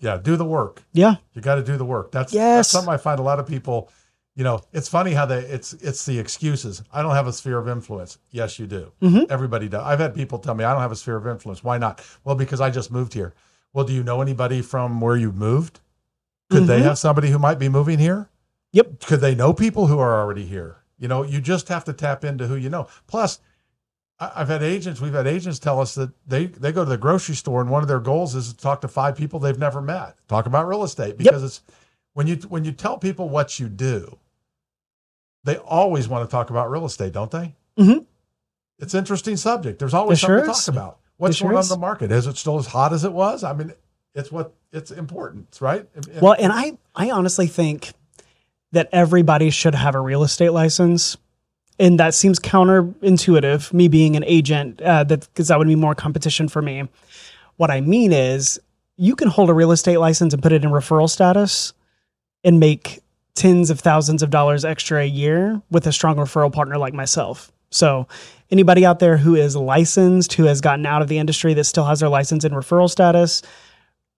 [0.00, 0.82] Yeah, do the work.
[0.92, 1.16] Yeah.
[1.34, 2.10] You got to do the work.
[2.10, 2.56] That's, Yes.
[2.56, 3.90] that's something I find a lot of people
[4.36, 6.82] you know, it's funny how they it's it's the excuses.
[6.92, 8.18] I don't have a sphere of influence.
[8.30, 8.92] Yes, you do.
[9.02, 9.26] Mhm.
[9.30, 9.82] Everybody does.
[9.82, 11.64] I've had people tell me I don't have a sphere of influence.
[11.64, 12.00] Why not?
[12.22, 13.32] Well, because I just moved here.
[13.72, 15.80] Well, do you know anybody from where you moved?
[16.50, 16.84] Could they Mhm.
[16.84, 18.28] have somebody who might be moving here?
[18.72, 19.00] Yep.
[19.06, 20.76] Could they know people who are already here?
[20.98, 22.86] You know, you just have to tap into who you know.
[23.06, 23.40] Plus,
[24.18, 25.00] I've had agents.
[25.00, 27.82] We've had agents tell us that they they go to the grocery store and one
[27.82, 30.16] of their goals is to talk to five people they've never met.
[30.28, 31.62] Talk about real estate because it's
[32.14, 34.16] when you when you tell people what you do,
[35.46, 37.54] they always want to talk about real estate, don't they?
[37.78, 38.04] Mhm.
[38.78, 39.78] It's an interesting subject.
[39.78, 40.98] There's always It something sure to talk about.
[41.16, 42.12] What's sure going on in the market?
[42.12, 43.42] Is it still as hot as it was?
[43.42, 43.72] I mean,
[44.14, 45.86] it's what it's important, right?
[45.94, 47.92] And- Well, and I, I honestly think
[48.72, 51.16] that everybody should have a real estate license.
[51.78, 55.94] And that seems counterintuitive, me being an agent, uh, that because that would be more
[55.94, 56.88] competition for me.
[57.56, 58.58] What I mean is,
[58.96, 61.74] you can hold a real estate license and put it in referral status
[62.44, 63.00] and make
[63.36, 67.52] tens of thousands of dollars extra a year with a strong referral partner like myself.
[67.70, 68.06] So,
[68.50, 71.84] anybody out there who is licensed, who has gotten out of the industry that still
[71.84, 73.42] has their license and referral status,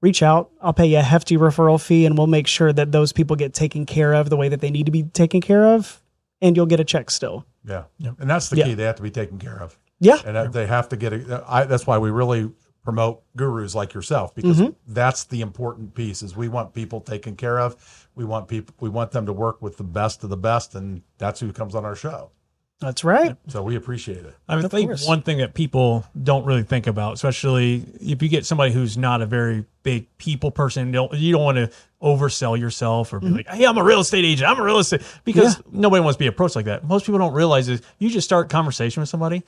[0.00, 0.50] reach out.
[0.62, 3.54] I'll pay you a hefty referral fee and we'll make sure that those people get
[3.54, 6.00] taken care of the way that they need to be taken care of.
[6.40, 7.44] And you'll get a check still.
[7.64, 8.14] yeah, Yep.
[8.20, 8.64] and that's the Yeah.
[8.66, 8.74] key.
[8.74, 9.76] They have to be taken care of.
[9.98, 10.18] Yeah.
[10.24, 11.26] and they have to get it.
[11.48, 12.50] I, that's why we really
[12.84, 14.70] promote gurus like yourself because Mm-hmm.
[14.94, 16.22] that's the important piece.
[16.22, 18.07] Is we want people taken care of.
[18.18, 18.74] We want people.
[18.80, 21.76] We want them to work with the best of the best, and that's who comes
[21.76, 22.32] on our show.
[22.80, 23.36] That's right.
[23.46, 24.34] So we appreciate it.
[24.48, 25.06] I Of think course.
[25.06, 29.22] one thing that people don't really think about, especially if you get somebody who's not
[29.22, 31.70] a very big people person, you don't, you don't want to
[32.02, 33.36] oversell yourself or be mm-hmm.
[33.36, 34.50] like, "Hey, I'm a real estate agent.
[34.50, 36.84] I'm a real estate," because nobody wants to be approached like that.
[36.84, 39.44] Most people don't realize is you just start conversation with somebody,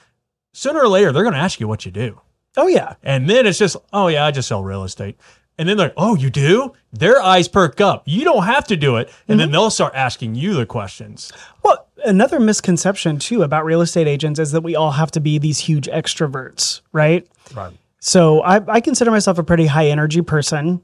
[0.52, 2.20] sooner or later they're going to ask you what you do,
[2.56, 2.94] Oh, yeah.
[3.02, 5.16] and then it's just, "Oh yeah, I just sell real estate."
[5.60, 8.02] And then they're like, "Oh, you do?" Their eyes perk up.
[8.06, 9.52] You don't have to do it, and then mm-hmm.
[9.52, 11.30] they'll start asking you the questions.
[11.62, 15.36] Well, another misconception too about real estate agents is that we all have to be
[15.36, 17.28] these huge extroverts, right?
[17.54, 17.74] Right.
[17.98, 20.80] So I, I consider myself a pretty high energy person.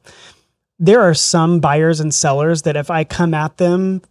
[0.79, 4.03] There are some buyers and sellers that if I come at them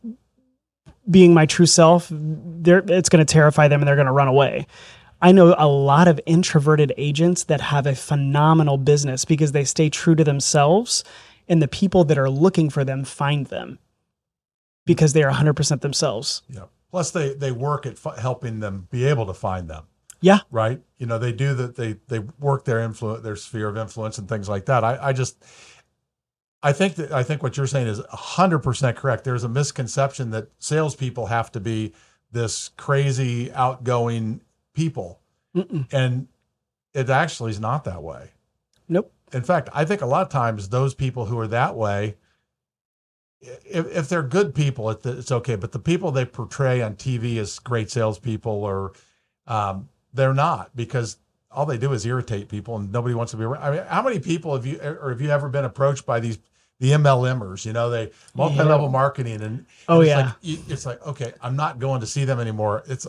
[1.10, 4.28] being my true self, they're, it's going to terrify them and they're going to run
[4.28, 4.66] away.
[5.22, 9.90] I know a lot of introverted agents that have a phenomenal business because they stay
[9.90, 11.04] true to themselves
[11.48, 13.80] and the people that are looking for them find them
[14.86, 16.44] because they are 100% themselves.
[16.50, 16.66] Yeah.
[16.92, 19.84] Plus, they they work at f- helping them be able to find them.
[20.22, 20.40] Yeah.
[20.50, 20.82] Right.
[20.98, 21.76] You know, they do that.
[21.76, 24.84] They they work their influence, their sphere of influence, and things like that.
[24.84, 25.44] I I just.
[26.64, 29.24] I think that I think what you're saying is 100% correct.
[29.24, 31.94] There's a misconception that salespeople have to be
[32.32, 34.42] this crazy, outgoing
[34.76, 35.20] people,
[35.56, 35.88] Mm-mm.
[35.92, 36.28] and
[36.94, 38.30] it actually is not that way.
[38.88, 39.12] Nope.
[39.34, 42.16] In fact, I think a lot of times those people who are that way,
[43.42, 45.56] if, if they're good people, it's okay.
[45.56, 48.94] But the people they portray on TV as great salespeople, or
[49.48, 51.18] um, they're not because
[51.52, 53.64] all they do is irritate people, and nobody wants to be around.
[53.64, 56.40] I mean, how many people have you or have you ever been approached by these
[56.80, 57.66] the MLMers?
[57.66, 60.18] You know, they multi-level marketing, and Oh, it's yeah.
[60.26, 60.36] like,
[60.70, 62.84] it's like okay, I'm not going to see them anymore.
[62.88, 63.06] It's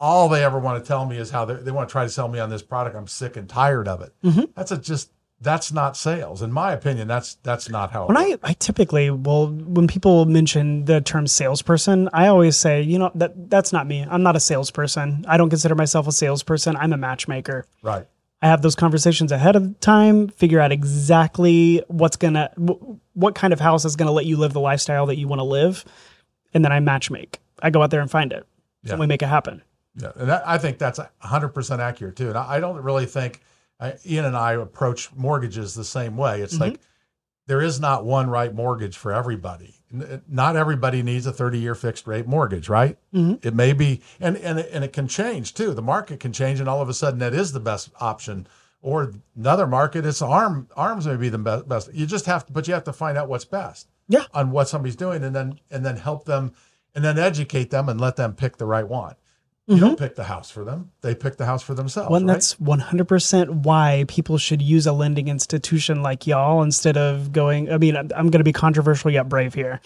[0.00, 2.10] all they ever want to tell me is how they, they want to try to
[2.10, 2.96] sell me on this product.
[2.96, 4.12] I'm sick and tired of it.
[4.24, 4.48] Mhm.
[4.54, 5.10] That's a just
[5.42, 7.08] that's not sales, in my opinion.
[7.08, 8.04] That's that's not how.
[8.04, 8.36] it When I.
[8.42, 13.48] I typically well when people mention the term salesperson, I always say, you know, that
[13.50, 14.06] that's not me.
[14.08, 15.24] I'm not a salesperson.
[15.28, 16.76] I don't consider myself a salesperson.
[16.76, 17.66] I'm a matchmaker.
[17.82, 18.06] right,
[18.42, 22.50] I have those conversations ahead of time, figure out exactly what's gonna
[23.14, 25.44] what kind of house is gonna let you live the lifestyle that you want to
[25.44, 25.84] live,
[26.54, 27.36] and then I matchmake.
[27.62, 28.46] I go out there and find it,
[28.82, 28.92] Yeah.
[28.92, 29.62] and we make it happen.
[29.96, 32.28] Yeah, and that, I think that's 100 percent accurate too.
[32.28, 33.40] And I, I don't really think
[33.78, 36.42] I, Ian and I approach mortgages the same way.
[36.42, 36.80] It's like
[37.46, 39.74] there is not one right mortgage for everybody.
[40.28, 42.96] Not everybody needs a 30 year fixed rate mortgage, right?
[43.12, 43.44] Mhm.
[43.44, 45.74] It may be, and and it, and it can change too.
[45.74, 48.46] The market can change, and all of a sudden that is the best option.
[48.82, 51.92] Or another market, it's arm arms may be the be- best.
[51.92, 53.88] You just have to, but you have to find out what's best.
[54.08, 54.24] Yeah.
[54.32, 56.52] On what somebody's doing, and then and then help them,
[56.94, 59.16] and then educate them, and let them pick the right one.
[59.74, 62.06] You don't pick the house for them; they pick the house for themselves.
[62.06, 62.12] Mm-hmm.
[62.12, 62.34] Well, right?
[62.34, 67.70] that's 100% why people should use a lending institution like y'all instead of going.
[67.70, 69.80] I mean, I'm going to be controversial yet brave here.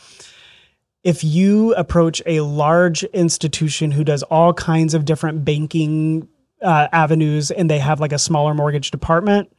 [1.02, 6.28] If you approach a large institution who does all kinds of different banking
[6.62, 9.54] uh, avenues and they have like a smaller mortgage department,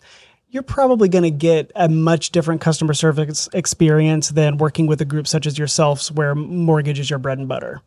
[0.50, 5.06] you're probably going to get a much different customer service experience than working with a
[5.06, 7.82] group such as yourselves where mortgage is your bread and butter.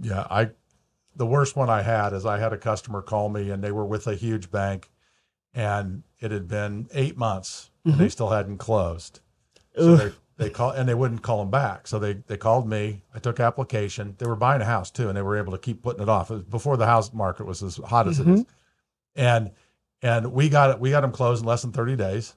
[0.00, 0.50] Yeah, I
[1.18, 3.84] the worst one I had is I had a customer call me and they were
[3.84, 4.88] with a huge bank
[5.52, 8.08] and it had been eight months and they mm-hmm.
[8.08, 9.20] still hadn't closed.
[9.76, 9.98] So Ugh.
[9.98, 10.12] they
[10.44, 11.88] they call and they wouldn't call them back.
[11.88, 13.02] So they they called me.
[13.12, 14.14] I took application.
[14.18, 16.30] They were buying a house too, and they were able to keep putting it off.
[16.30, 18.34] It was before the house market was as hot as it mm-hmm.
[18.34, 18.46] is,
[19.16, 19.50] and
[20.00, 20.78] and we got it.
[20.78, 22.34] We got them closed in less than thirty days.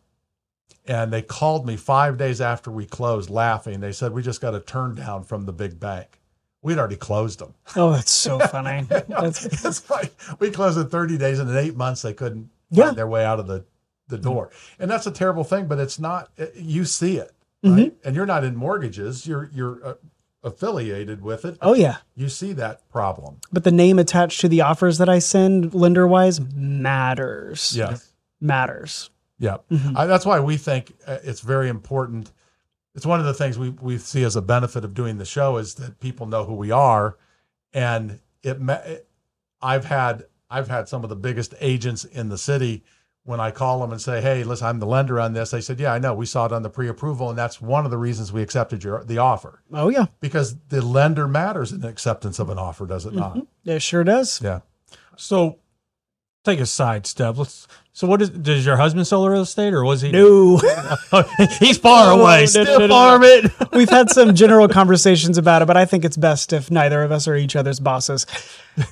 [0.88, 3.82] And they called me five days after we closed, laughing.
[3.82, 6.20] They said we just got a turn down from the big bank.
[6.64, 7.53] We'd already closed them.
[7.76, 8.84] Oh, that's so funny.
[8.89, 12.86] That's, it's like we closed in 30 days and in eight months they couldn't Yeah.
[12.86, 13.66] find their way out of the,
[14.07, 14.51] the door.
[14.80, 17.32] And that's a terrible thing, but it's not, you see it,
[17.64, 17.93] right?
[18.03, 19.93] And you're not in mortgages, you're, you're uh,
[20.43, 21.57] affiliated with it.
[21.62, 21.97] oh yeah.
[22.16, 23.38] You see that problem.
[23.53, 26.39] But the name attached to the offers that I send lender wise
[26.95, 27.74] matters.
[27.76, 28.12] Yes.
[28.39, 29.09] Matters.
[29.39, 29.57] Yeah.
[29.95, 32.32] I, that's why we think uh, it's very important.
[32.96, 35.58] It's one of the things we, we see as a benefit of doing the show
[35.58, 37.18] is that people know who we are.
[37.74, 39.08] And it, it
[39.62, 42.84] I've had, I've had some of the biggest agents in the city
[43.24, 45.52] when I call them and say, Hey, listen, I'm the lender on this.
[45.52, 47.30] They said, yeah, I know we saw it on the pre-approval.
[47.30, 50.08] And that's one of the reasons we accepted your, the offer Oh yeah.
[50.20, 53.36] because the lender matters in the acceptance of an offer, does it not?
[53.36, 53.70] Mm-hmm.
[53.70, 54.42] It sure does.
[54.42, 54.62] Yeah.
[55.18, 55.60] So
[56.44, 57.38] take a side step.
[57.38, 57.68] Let's.
[57.94, 58.30] So what is?
[58.30, 60.12] Does your husband sell real estate, or was he?
[60.14, 60.58] No.
[61.60, 62.42] He's far No, away.
[62.42, 62.88] no, Still no.
[62.88, 63.52] farm it.
[63.74, 67.12] We've had some general conversations about it, but I think it's best if neither of
[67.12, 68.26] us are each other's bosses.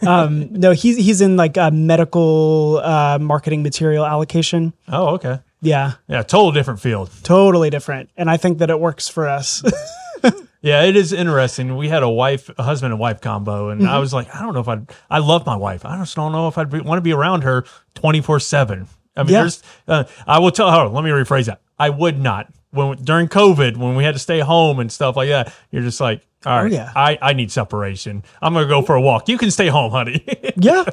[0.06, 4.74] Um, no, he's he's in like a medical uh, marketing material allocation.
[4.90, 5.40] Oh, okay.
[5.62, 7.10] Yeah, Yeah, total different field.
[7.24, 9.62] totally different, and I think that it works for us.
[10.62, 11.78] Yeah, it is interesting.
[11.78, 14.54] We had a wife, a husband and wife combo, and I was like, I don't
[14.54, 14.90] know if I'd.
[15.10, 15.86] I love my wife.
[15.86, 17.64] I just don't know if I'd be, want to be around her
[17.96, 18.88] twenty four seven.
[19.16, 19.40] I mean, Yeah.
[19.42, 19.64] there's.
[19.88, 20.88] Uh, I will tell her.
[20.90, 21.62] Let me rephrase that.
[21.78, 22.52] I would not.
[22.72, 26.00] When during COVID, when we had to stay home and stuff like that, you're just
[26.00, 26.92] like, all right, yeah.
[26.96, 28.22] I, I need separation.
[28.42, 29.28] I'm gonna go for a walk.
[29.30, 30.24] You can stay home, honey.
[30.58, 30.84] yeah.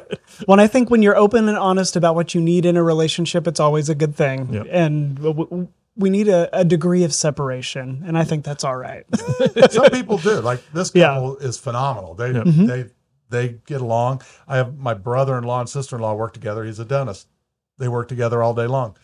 [0.47, 3.47] Well, I think when you're open and honest about what you need in a relationship,
[3.47, 4.53] it's always a good thing.
[4.53, 4.67] Yep.
[4.71, 8.77] And w- w- we need a, a degree of separation, and I think that's all
[8.77, 9.03] right.
[9.71, 10.39] Some people do.
[10.41, 11.13] Like this Yeah.
[11.15, 12.13] couple is phenomenal.
[12.13, 12.85] They they
[13.29, 14.21] they get along.
[14.47, 16.63] I have my brother-in-law and sister-in-law work together.
[16.63, 17.27] He's a dentist.
[17.77, 18.95] They work together all day long.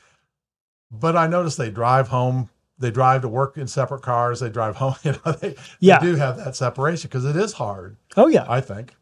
[0.91, 2.49] But I notice they drive home.
[2.79, 4.39] They drive to work in separate cars.
[4.39, 4.95] They drive home.
[5.03, 5.99] You know, they, Yeah.
[5.99, 7.97] they do have that separation because it is hard.
[8.17, 8.45] oh yeah.
[8.47, 8.93] I think.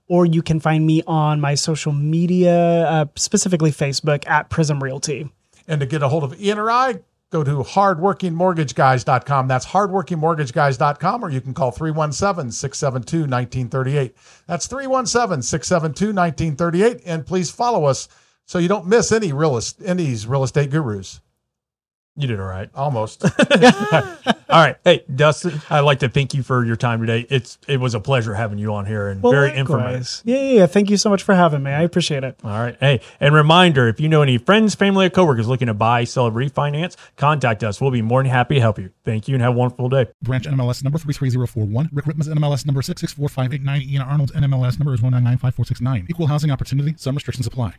[0.09, 5.31] or you can find me on my social media uh, specifically facebook at prism realty
[5.69, 7.03] And to get a hold of Ian or I,
[7.33, 9.49] go to hardworkingmortgageguys.com.
[9.49, 14.15] That's hardworkingmortgageguys.com, or you can call 317 672 1938.
[14.47, 17.03] That's 317 672 1938.
[17.07, 18.09] And please follow us
[18.45, 21.21] so you don't miss any real, any real estate gurus.
[22.15, 22.69] You did all right.
[22.75, 23.25] Almost.
[24.53, 24.77] All right.
[24.85, 27.25] Hey, Dustin, I'd like to thank you for your time today.
[27.31, 30.21] It's it was a pleasure having you on here and very informative.
[30.25, 32.77] yeah, yeah yeah thank you so much for having me i appreciate it All right.
[32.79, 36.27] Hey, and reminder if you know any friends, family, or coworkers looking to buy, sell,
[36.27, 37.81] or refinance, contact us.
[37.81, 38.91] We'll be more than happy to help you.
[39.07, 40.09] Thank you and have a wonderful day.
[40.21, 41.89] Branch NMLS number 33041.
[41.95, 43.89] Rick Ripma's NMLS number 664589.
[43.89, 46.11] Ian Arnold's NMLS number is 1995469.
[46.11, 46.93] Equal housing opportunity.
[46.99, 47.73] Some restrictions apply.